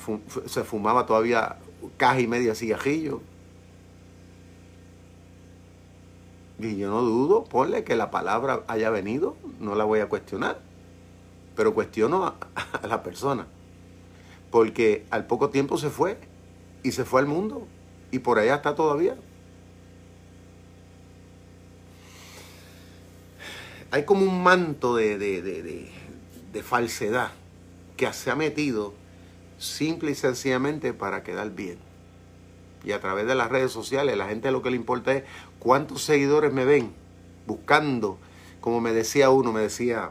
[0.46, 1.56] se fumaba todavía
[1.96, 3.20] caja y media cigajillo.
[6.58, 10.60] Y yo no dudo, ponle que la palabra haya venido, no la voy a cuestionar.
[11.56, 13.46] Pero cuestiono a, la persona.
[14.50, 16.18] Porque al poco tiempo se fue
[16.82, 17.66] y se fue al mundo.
[18.10, 19.16] Y por allá está todavía.
[23.92, 25.92] hay como un manto de,
[26.64, 27.30] falsedad
[28.02, 28.94] que se ha metido
[29.58, 31.78] simple y sencillamente para quedar bien.
[32.84, 35.22] Y a través de las redes sociales, la gente lo que le importa es
[35.60, 36.92] cuántos seguidores me ven
[37.46, 38.18] buscando,
[38.60, 40.10] como me decía uno, me decía,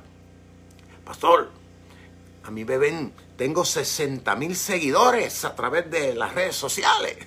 [1.04, 1.52] pastor,
[2.44, 7.18] a mí me ven, tengo 60 mil seguidores a través de las redes sociales.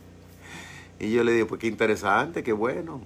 [0.98, 3.02] y yo le dije, pues qué interesante, qué bueno.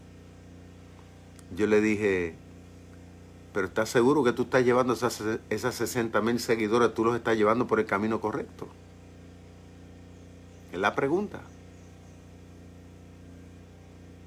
[1.56, 2.36] Yo le dije,
[3.52, 7.36] pero ¿estás seguro que tú estás llevando esas, esas 60 mil seguidores, tú los estás
[7.36, 8.68] llevando por el camino correcto?
[10.72, 11.40] Es la pregunta.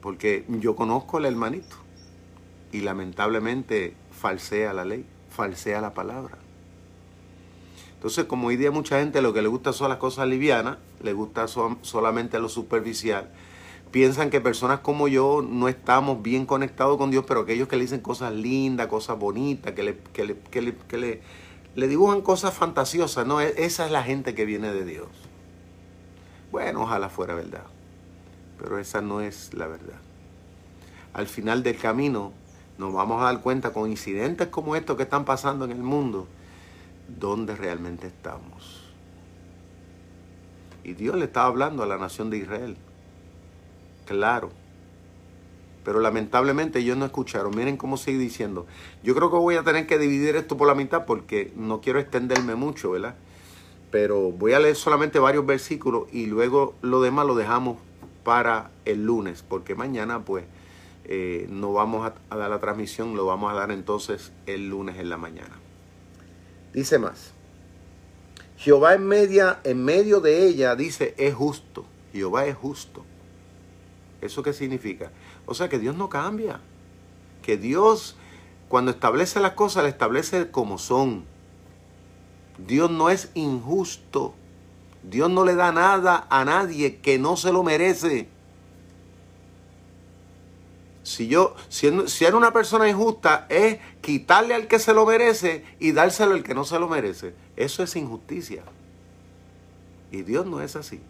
[0.02, 1.76] Porque yo conozco al hermanito
[2.72, 6.38] y lamentablemente falsea la ley, falsea la palabra.
[7.96, 11.14] Entonces, como hoy día mucha gente lo que le gusta son las cosas livianas, le
[11.14, 13.30] gusta solamente lo superficial,
[13.92, 17.84] piensan que personas como yo no estamos bien conectados con Dios, pero aquellos que le
[17.84, 21.22] dicen cosas lindas, cosas bonitas, que le, que le, que le,
[21.76, 25.10] le, dibujan cosas fantasiosas, no, e, esa es la gente que viene de Dios.
[26.52, 27.66] Bueno, ojalá fuera verdad,
[28.58, 30.00] pero esa no es la verdad.
[31.14, 32.32] Al final del camino
[32.78, 36.28] nos vamos a dar cuenta con incidentes como estos que están pasando en el mundo,
[37.20, 38.90] dónde realmente estamos.
[40.84, 42.78] Y Dios le estaba hablando a la nación de Israel
[44.12, 44.50] claro.
[45.84, 47.56] Pero lamentablemente ellos no escucharon.
[47.56, 48.68] Miren cómo sigue diciendo.
[49.04, 52.00] Yo creo que voy a tener que dividir esto por la mitad porque no quiero
[52.00, 53.16] extenderme mucho, ¿verdad?
[53.90, 57.78] Pero voy a leer solamente varios versículos y luego lo demás lo dejamos
[58.24, 60.46] para el lunes, porque mañana pues
[61.06, 64.98] eh, no vamos a, a dar la transmisión, lo vamos a dar entonces el lunes
[64.98, 65.58] en la mañana.
[66.74, 67.34] Dice más.
[68.58, 71.86] Jehová en, media, en medio de ella dice, es justo.
[72.14, 73.04] Jehová es justo.
[74.22, 75.12] ¿Eso qué significa?
[75.46, 76.60] O sea que Dios no cambia.
[77.42, 78.16] Que Dios,
[78.70, 81.26] cuando establece las cosas, las establece como son.
[82.60, 84.36] Dios no es injusto.
[85.04, 88.30] Dios no le da nada a nadie que no se lo merece.
[91.02, 95.66] Si yo, si, si era una persona injusta, es quitarle al que se lo merece
[95.80, 97.34] y dárselo al que no se lo merece.
[97.56, 98.64] Eso es injusticia.
[100.12, 101.02] Y Dios no es así.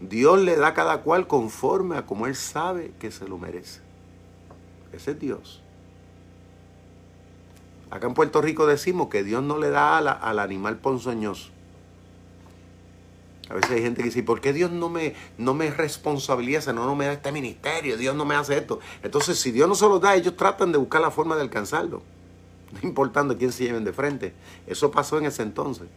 [0.00, 3.80] Dios le da a cada cual conforme a como Él sabe que se lo merece.
[4.92, 5.62] Ese es Dios.
[7.90, 11.50] Acá en Puerto Rico decimos que Dios no le da ala al animal ponzoñoso.
[13.50, 16.86] A veces hay gente que dice, ¿por qué Dios no me, no me responsabiliza, no,
[16.86, 18.78] no me da este ministerio, Dios no me hace esto?
[19.02, 22.00] Entonces, si Dios no se lo da, ellos tratan de buscar la forma de alcanzarlo,
[22.72, 24.34] no importando quién se lleven de frente.
[24.68, 25.88] Eso pasó en ese entonces.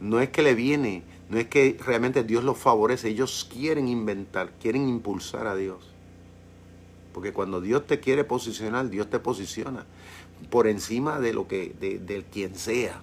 [0.00, 4.50] No es que le viene no es que realmente Dios los favorece, ellos quieren inventar,
[4.60, 5.78] quieren impulsar a Dios.
[7.14, 9.86] Porque cuando Dios te quiere posicionar, Dios te posiciona
[10.50, 13.00] por encima de lo que, de, quien sea.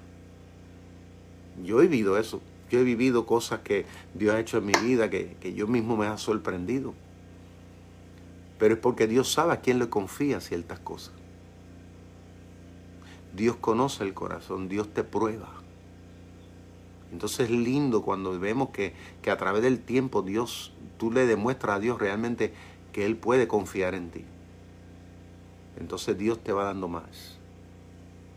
[1.63, 2.41] Yo he vivido eso.
[2.69, 5.95] Yo he vivido cosas que Dios ha hecho en mi vida que, que yo mismo
[5.95, 6.93] me ha sorprendido.
[8.59, 11.13] Pero es porque Dios sabe a quién le confía ciertas cosas.
[13.33, 15.47] Dios conoce el corazón, Dios te prueba.
[17.11, 18.93] Entonces es lindo cuando vemos que,
[19.29, 22.53] a través del tiempo Dios, tú le demuestras a Dios realmente
[22.91, 24.25] que Él puede confiar en ti.
[25.79, 27.37] Entonces Dios te va dando más.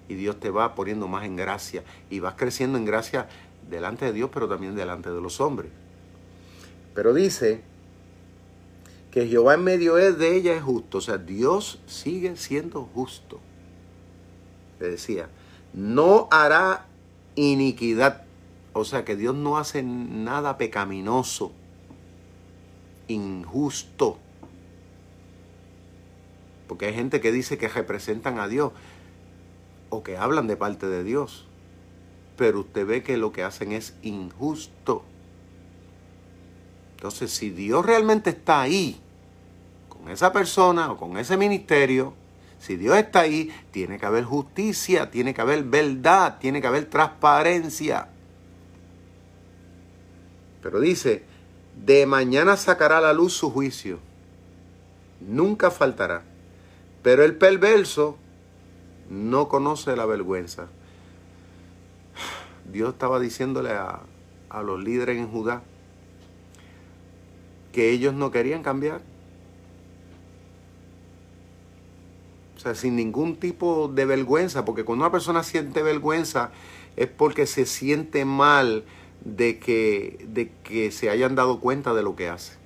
[0.09, 1.85] Y Dios te va poniendo más en gracia.
[2.11, 3.29] Y vas creciendo en gracia
[3.69, 5.71] delante de Dios, pero también delante de los hombres.
[6.95, 7.63] Pero dice
[9.11, 13.41] que Jehová en medio de ella es justo, o sea, Dios sigue siendo justo.
[14.79, 15.29] Le decía,
[15.73, 16.87] no hará
[17.35, 18.25] iniquidad,
[18.73, 21.53] o sea, que Dios no hace nada pecaminoso,
[23.09, 24.19] injusto.
[26.69, 28.73] Porque hay gente que dice que representan a Dios
[29.89, 31.47] o que hablan de parte de Dios.
[32.37, 35.03] Pero usted ve que lo que hacen es injusto.
[36.95, 39.01] Entonces, si Dios realmente está ahí,
[39.89, 42.15] con esa persona o con ese ministerio,
[42.61, 46.85] si Dios está ahí, tiene que haber justicia, tiene que haber verdad, tiene que haber
[46.85, 48.10] transparencia.
[50.63, 51.23] Pero dice,
[51.85, 53.99] de mañana sacará a la luz su juicio.
[55.21, 56.23] Nunca faltará.
[57.03, 58.17] Pero el perverso
[59.09, 60.69] no conoce la vergüenza.
[62.73, 64.01] Dios estaba diciéndole a,
[64.49, 65.63] a los líderes en Judá
[67.73, 69.01] que ellos no querían cambiar.
[72.57, 76.51] O sea, sin ningún tipo de vergüenza, porque cuando una persona siente vergüenza
[76.97, 78.85] es porque se siente mal
[79.25, 82.59] de que, de que se hayan dado cuenta de lo que hace.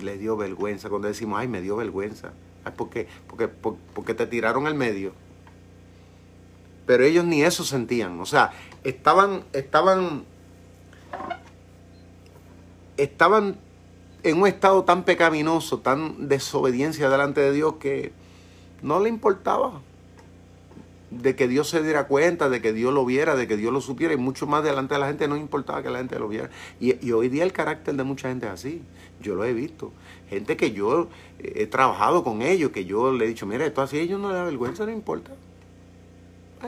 [0.00, 0.88] Le dio vergüenza.
[0.88, 2.32] Cuando decimos, ay, me dio vergüenza.
[2.64, 3.08] Ay, ¿por qué?
[3.26, 5.12] Porque, porque te tiraron al medio.
[6.86, 8.20] Pero ellos ni eso sentían.
[8.20, 8.52] O sea,
[8.84, 10.24] estaban, estaban,
[12.96, 13.56] estaban
[14.22, 18.12] en un estado tan pecaminoso, tan desobediencia delante de Dios que
[18.82, 19.80] no le importaba
[21.10, 23.80] de que Dios se diera cuenta, de que Dios lo viera, de que Dios lo
[23.80, 26.50] supiera y mucho más delante de la gente no importaba que la gente lo viera.
[26.80, 28.82] Y, hoy día el carácter de mucha gente es así,
[29.20, 29.92] yo lo he visto.
[30.28, 33.98] Gente que yo he trabajado con ellos, que yo le he dicho, mira, esto así,
[33.98, 35.32] ellos no les da vergüenza, no importa.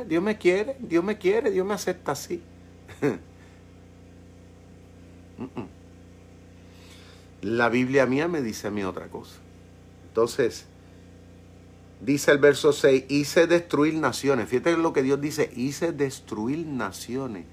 [0.07, 2.41] Dios me quiere, Dios me quiere, Dios me acepta así.
[7.43, 9.37] la Biblia mía me dice a mí otra cosa.
[10.09, 10.67] Entonces,
[12.01, 14.49] dice el verso 6, hice destruir naciones.
[14.49, 17.45] Fíjate lo que Dios dice, hice destruir naciones.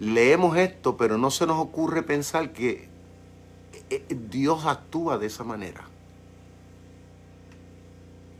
[0.00, 2.88] Leemos esto, pero no se nos ocurre pensar que
[3.90, 5.84] eh, eh, Dios actúa de esa manera.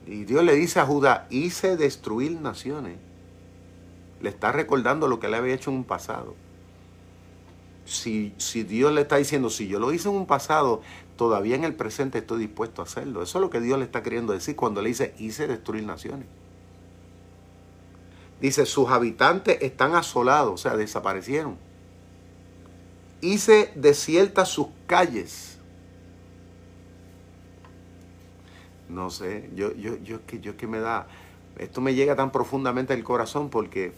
[0.06, 2.98] Y Dios le dice a Judá, hice destruir naciones.
[4.20, 6.34] Le está recordando lo que le había hecho en un pasado
[7.86, 10.82] si, Dios le está diciendo, si yo lo hice en un pasado,
[11.16, 13.22] todavía en el presente estoy dispuesto a hacerlo.
[13.22, 16.26] Eso es lo que Dios le está queriendo decir cuando le dice, hice destruir naciones.
[18.40, 21.56] Dice, sus habitantes están asolados, o sea, desaparecieron.
[23.22, 25.58] Hice desiertas sus calles.
[28.88, 31.08] No sé, yo, yo, yo, que, yo que me da,
[31.58, 33.92] esto me llega tan profundamente al corazón porque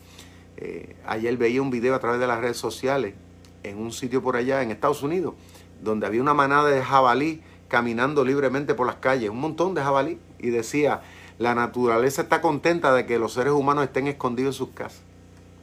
[0.56, 3.14] eh, ayer veía un video a través de las redes sociales
[3.62, 5.34] en un sitio por allá en Estados Unidos,
[5.82, 10.18] donde había una manada de jabalí caminando libremente por las calles, un montón de jabalí,
[10.38, 11.02] y decía,
[11.38, 15.02] la naturaleza está contenta de que los seres humanos estén escondidos en sus casas.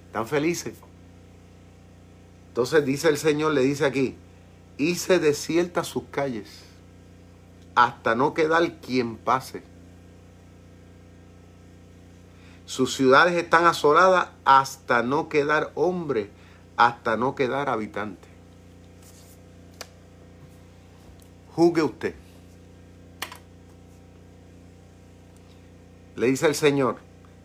[0.07, 0.75] Están felices.
[2.49, 4.15] Entonces dice el Señor, le dice aquí,
[4.77, 6.63] hice desiertas sus calles,
[7.75, 9.63] hasta no quedar quien pase.
[12.65, 16.29] Sus ciudades están asoladas hasta no quedar hombre
[16.77, 18.34] hasta no quedar habitante.
[21.55, 22.15] Juzgue usted.
[26.17, 26.97] Le dice el Señor,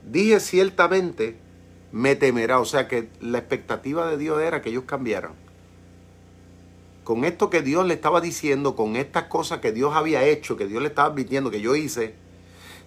[0.05, 1.37] dije ciertamente,
[1.93, 2.59] me temerá.
[2.59, 5.33] O sea que la expectativa de Dios era que ellos cambiaran.
[7.05, 10.67] Con esto que Dios le estaba diciendo, con estas cosas que Dios había hecho, que
[10.67, 12.15] Dios le estaba advirtiendo, que yo hice,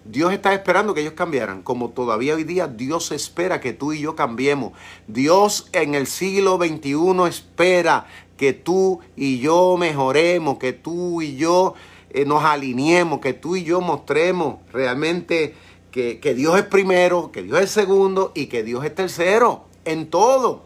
[0.04, 4.00] Dios está esperando que ellos cambiaran, como todavía hoy día Dios espera que tú y
[4.00, 4.72] yo cambiemos.
[5.06, 11.74] Dios en el siglo XXI espera que tú y yo mejoremos, que tú y yo
[12.10, 15.54] eh, nos alineemos, que tú y yo mostremos realmente
[15.90, 20.10] que, que Dios es primero, que Dios es segundo y que Dios es tercero en
[20.10, 20.64] todo.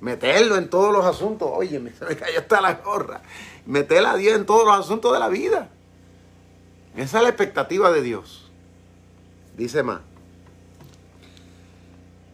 [0.00, 1.50] Meterlo en todos los asuntos.
[1.52, 3.20] Oye, me, me cayó hasta la gorra.
[3.66, 5.68] Meter a Dios en todos los asuntos de la vida.
[6.96, 8.41] Esa es la expectativa de Dios.
[9.56, 10.00] Dice más.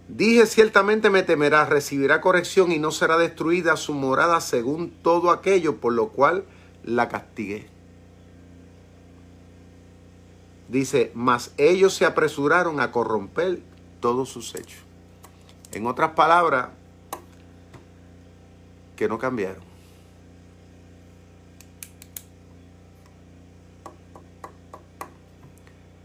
[0.08, 5.76] Dije ciertamente me temerá, recibirá corrección y no será destruida su morada según todo aquello
[5.76, 6.44] por lo cual
[6.82, 7.68] la castigué.
[10.68, 13.60] Dice, mas ellos se apresuraron a corromper
[14.00, 14.80] todos sus hechos.
[15.72, 16.68] En otras palabras,
[18.96, 19.62] que no cambiaron.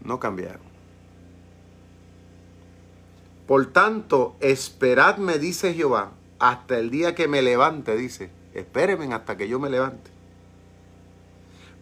[0.02, 0.73] No cambiaron.
[3.46, 8.30] Por tanto, esperadme, dice Jehová, hasta el día que me levante, dice.
[8.54, 10.10] Espérenme hasta que yo me levante.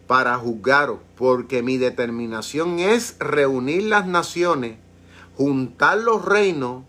[0.07, 4.77] Para juzgaros, porque mi determinación es reunir las naciones,
[5.37, 6.83] juntar los reinos,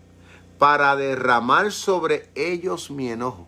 [0.58, 3.46] para derramar sobre ellos mi enojo.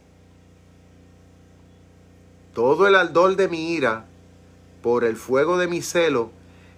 [2.53, 4.07] Todo el ardor de mi ira,
[4.83, 6.31] por el fuego de mi celo,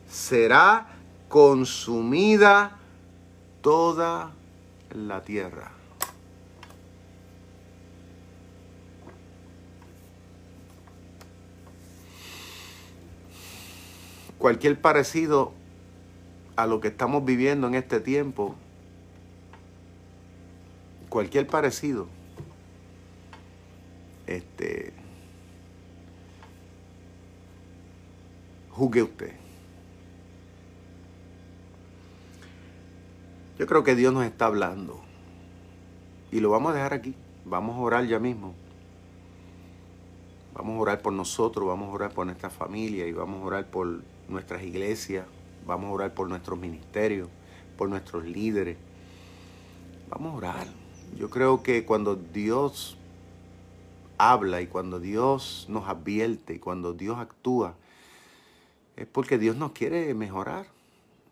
[0.09, 0.89] será
[1.29, 2.79] consumida
[3.63, 4.33] toda
[4.95, 5.73] la tierra.
[14.39, 15.53] Cualquier parecido
[16.57, 18.55] a lo que estamos viviendo en este tiempo,
[21.09, 22.07] cualquier parecido,
[24.27, 24.93] este,
[28.71, 29.38] juzgue usted.
[33.59, 35.01] Yo creo que Dios nos está hablando.
[36.31, 37.15] Y lo vamos a dejar aquí.
[37.45, 38.55] Vamos a orar ya mismo.
[40.55, 43.71] Vamos a orar por nosotros, vamos a orar por nuestra familia y vamos a orar
[43.71, 45.25] por nuestras iglesias,
[45.65, 47.29] vamos a orar por nuestros ministerios,
[47.77, 48.77] por nuestros líderes.
[50.09, 50.67] Vamos a orar.
[51.17, 52.97] Yo creo que cuando Dios
[54.19, 57.75] habla y cuando Dios nos advierte y cuando Dios actúa,
[58.97, 60.67] es porque Dios nos quiere mejorar.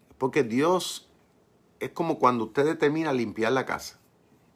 [0.08, 1.05] Es porque Dios
[1.80, 3.98] es como cuando usted determina limpiar la casa.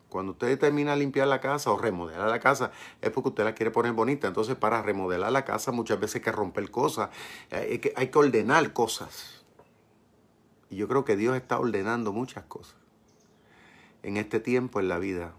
[0.09, 3.71] Cuando usted determina limpiar la casa o remodelar la casa, es porque usted la quiere
[3.71, 4.27] poner bonita.
[4.27, 7.11] Entonces, para remodelar la casa muchas veces hay que romper cosas,
[7.51, 9.45] eh, hay que, hay que ordenar cosas.
[10.69, 12.77] Y yo creo que Dios está ordenando muchas cosas
[14.03, 15.33] en este tiempo en la vida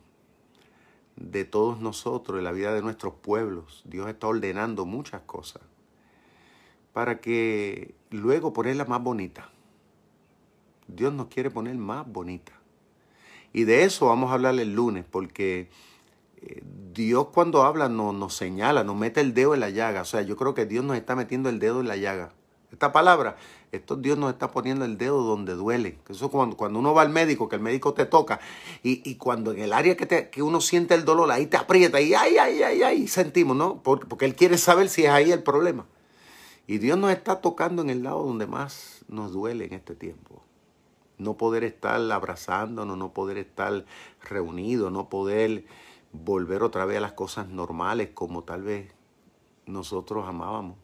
[1.16, 3.82] de todos nosotros, en la vida de nuestros pueblos.
[3.86, 5.62] Dios está ordenando muchas cosas
[6.94, 9.50] para que luego ponerla más bonita.
[10.96, 12.54] Dios nos quiere poner más bonita.
[13.54, 15.70] Y de eso vamos a hablar el lunes, porque
[16.42, 16.64] eh,
[16.94, 20.02] Dios cuando habla nos, nos señala, nos mete el dedo en la llaga.
[20.02, 22.34] O sea, yo creo que Dios nos está metiendo el dedo en la llaga.
[22.72, 23.36] Esta palabra,
[23.74, 25.98] esto Dios nos está poniendo el dedo donde duele.
[26.08, 28.40] Eso cuando, cuando uno va al médico, que el médico te toca,
[28.82, 31.58] y, y cuando en el área que, te, que uno siente el dolor, ahí te
[31.58, 33.84] aprieta, y ay, ay, ay, ay, sentimos, ¿no?
[33.84, 35.86] Porque, porque Él quiere saber si es ahí el problema.
[36.66, 40.41] Y Dios nos está tocando en el lado donde más nos duele en este tiempo
[41.22, 43.86] no poder estar abrazándonos, no poder estar
[44.24, 45.66] reunidos, no poder
[46.12, 48.92] volver otra vez a las cosas normales como tal vez
[49.66, 50.78] nosotros amábamos.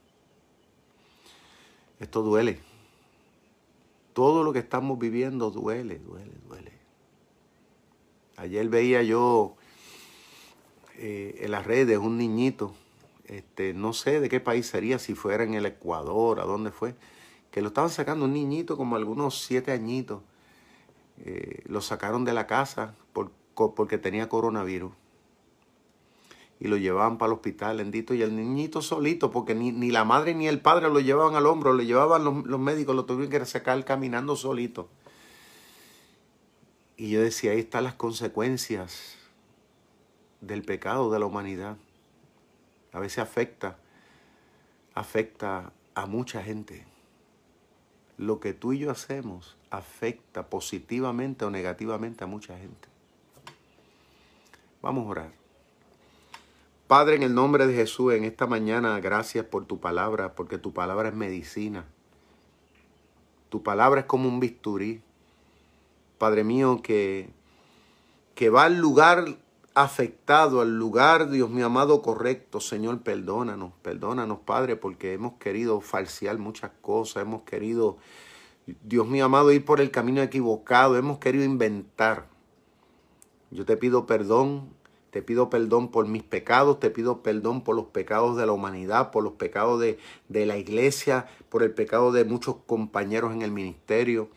[2.00, 2.60] Esto duele.
[4.14, 6.72] Todo lo que estamos viviendo duele, duele, duele.
[8.38, 9.56] Ayer veía yo
[10.96, 12.74] eh, en las redes un niñito,
[13.26, 16.96] este, no sé de qué país sería, si fuera en el Ecuador, a dónde fue,
[17.58, 20.22] que lo estaban sacando un niñito como algunos siete añitos.
[21.26, 22.94] Eh, lo sacaron de la casa
[23.56, 24.92] porque tenía coronavirus.
[26.60, 28.14] Y lo llevaban para el hospital, bendito.
[28.14, 31.74] Y el niñito solito, porque ni, la madre ni el padre lo llevaban al hombro,
[31.74, 34.88] lo llevaban los médicos, lo tuvieron que sacar caminando solito.
[36.96, 39.18] Y yo decía, ahí están las consecuencias
[40.42, 41.78] del pecado de la humanidad.
[42.94, 43.80] A veces afecta,
[44.94, 46.86] afecta a mucha gente
[48.18, 52.88] lo que tú y yo hacemos afecta positivamente o negativamente a mucha gente.
[54.82, 55.32] Vamos a orar.
[56.88, 60.74] Padre, en el nombre de Jesús, en esta mañana, gracias por tu palabra, porque tu
[60.74, 61.86] palabra es medicina.
[63.50, 65.02] Tu palabra es como un bisturí.
[66.18, 67.30] Padre mío, que,
[68.36, 69.38] que va al lugar
[69.78, 72.60] afectado, al lugar, Dios mío amado, correcto.
[72.60, 77.98] Señor, perdónanos, perdónanos, Padre, porque hemos querido falsear muchas cosas, hemos querido,
[78.66, 82.28] Dios mío amado, ir por el camino equivocado, hemos querido inventar.
[83.52, 84.74] Yo te pido perdón,
[85.12, 89.12] te pido perdón por mis pecados, te pido perdón por los pecados de la humanidad,
[89.12, 93.52] por los pecados de, de la iglesia, por el pecado de muchos compañeros en el
[93.52, 94.30] ministerio.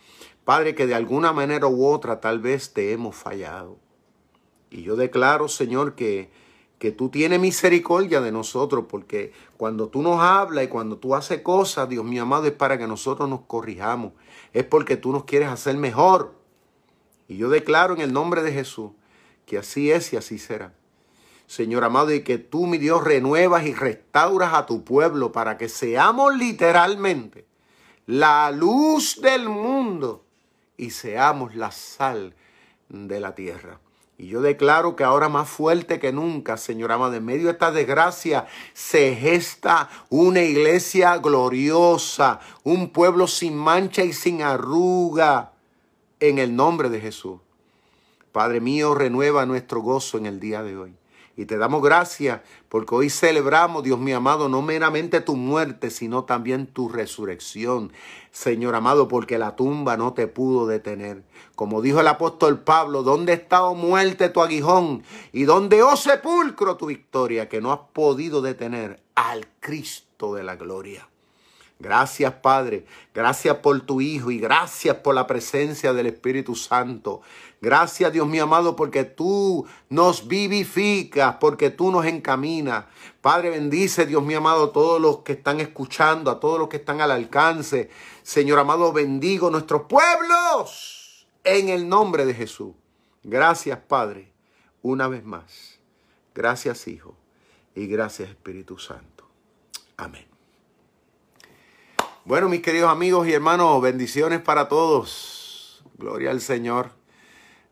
[0.45, 3.79] Padre, que de alguna manera u otra tal vez te hemos fallado.
[4.71, 6.31] Y yo declaro, Señor, que,
[6.79, 11.43] que tú tienes misericordia de nosotros, porque cuando tú nos hablas y cuando tú haces
[11.43, 14.13] cosas, Dios mío amado, es para que nosotros nos corrijamos.
[14.53, 16.35] Es porque tú nos quieres hacer mejor.
[17.29, 18.93] Y yo declaro en el nombre de Jesús
[19.51, 20.73] que así es y así será.
[21.49, 25.69] Señor amado, y que tú, mi Dios, renuevas y restauras a tu pueblo para que
[25.69, 27.47] seamos literalmente
[28.07, 30.25] la luz del mundo
[30.77, 32.37] y seamos la sal
[32.89, 33.81] de la tierra.
[34.21, 37.73] Y yo declaro que ahora más fuerte que nunca, Señor amado, en medio de esta
[37.73, 45.53] desgracia se gesta una iglesia gloriosa, un pueblo sin mancha y sin arruga,
[46.21, 47.41] en el nombre de Jesús.
[48.31, 50.95] Padre mío, renueva nuestro gozo en el día de hoy.
[51.35, 56.23] Y te damos gracias porque hoy celebramos, Dios mío amado, no meramente tu muerte, sino
[56.23, 57.93] también tu resurrección.
[58.31, 61.25] Señor amado, porque la tumba no te pudo detener.
[61.57, 65.03] Como dijo el apóstol Pablo, ¿dónde está, oh muerte, tu aguijón?
[65.33, 67.49] ¿Y dónde, oh sepulcro, tu victoria?
[67.49, 71.10] Que no has podido detener al Cristo de la gloria.
[71.81, 77.23] Gracias Padre, gracias por tu Hijo y gracias por la presencia del Espíritu Santo.
[77.63, 82.85] Gracias Dios mío amado porque tú nos vivificas, porque tú nos encaminas.
[83.23, 86.77] Padre bendice Dios mío amado a todos los que están escuchando, a todos los que
[86.77, 87.89] están al alcance.
[88.23, 92.75] Señor amado, bendigo nuestros pueblos en el nombre de Jesús.
[93.23, 94.31] Gracias Padre,
[94.83, 95.81] una vez más.
[96.35, 97.17] Gracias Hijo
[97.75, 99.27] y gracias Espíritu Santo.
[99.97, 100.30] Amén.
[102.27, 105.83] Bueno, mis queridos amigos y hermanos, bendiciones para todos.
[105.97, 106.91] Gloria al Señor.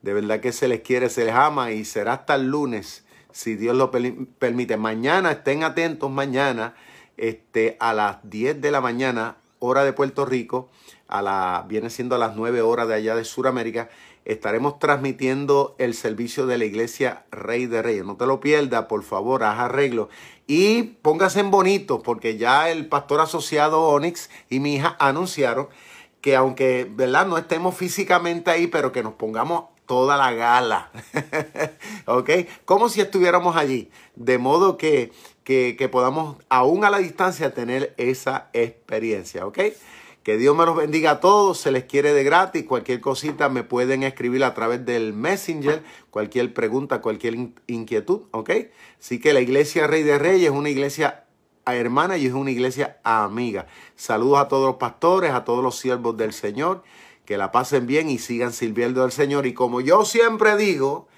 [0.00, 3.56] De verdad que se les quiere, se les ama y será hasta el lunes, si
[3.56, 4.78] Dios lo permite.
[4.78, 6.74] Mañana, estén atentos, mañana
[7.18, 10.70] este, a las 10 de la mañana, hora de Puerto Rico,
[11.08, 13.90] a la, viene siendo a las 9 horas de allá de Sudamérica,
[14.28, 18.04] estaremos transmitiendo el servicio de la iglesia Rey de Reyes.
[18.04, 20.10] No te lo pierdas, por favor, haz arreglo.
[20.46, 25.68] Y póngase en bonito, porque ya el pastor asociado Onyx y mi hija anunciaron
[26.20, 27.26] que aunque, ¿verdad?
[27.26, 30.90] No estemos físicamente ahí, pero que nos pongamos toda la gala.
[32.06, 32.30] ¿Ok?
[32.66, 33.90] Como si estuviéramos allí.
[34.14, 35.10] De modo que,
[35.42, 39.46] que, que podamos, aún a la distancia, tener esa experiencia.
[39.46, 39.58] ¿Ok?
[40.28, 42.64] Que Dios me los bendiga a todos, se les quiere de gratis.
[42.64, 48.50] Cualquier cosita me pueden escribir a través del Messenger, cualquier pregunta, cualquier inquietud, ¿ok?
[49.00, 51.24] Así que la iglesia Rey de Reyes es una iglesia
[51.64, 53.68] hermana y es una iglesia amiga.
[53.96, 56.82] Saludos a todos los pastores, a todos los siervos del Señor,
[57.24, 59.46] que la pasen bien y sigan sirviendo al Señor.
[59.46, 61.08] Y como yo siempre digo,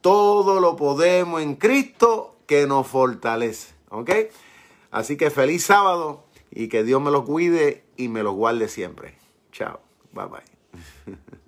[0.00, 4.12] todo lo podemos en Cristo que nos fortalece, ¿ok?
[4.90, 9.14] Así que feliz sábado y que Dios me lo cuide y me lo guarde siempre.
[9.52, 9.80] Chao.
[10.12, 11.16] Bye bye.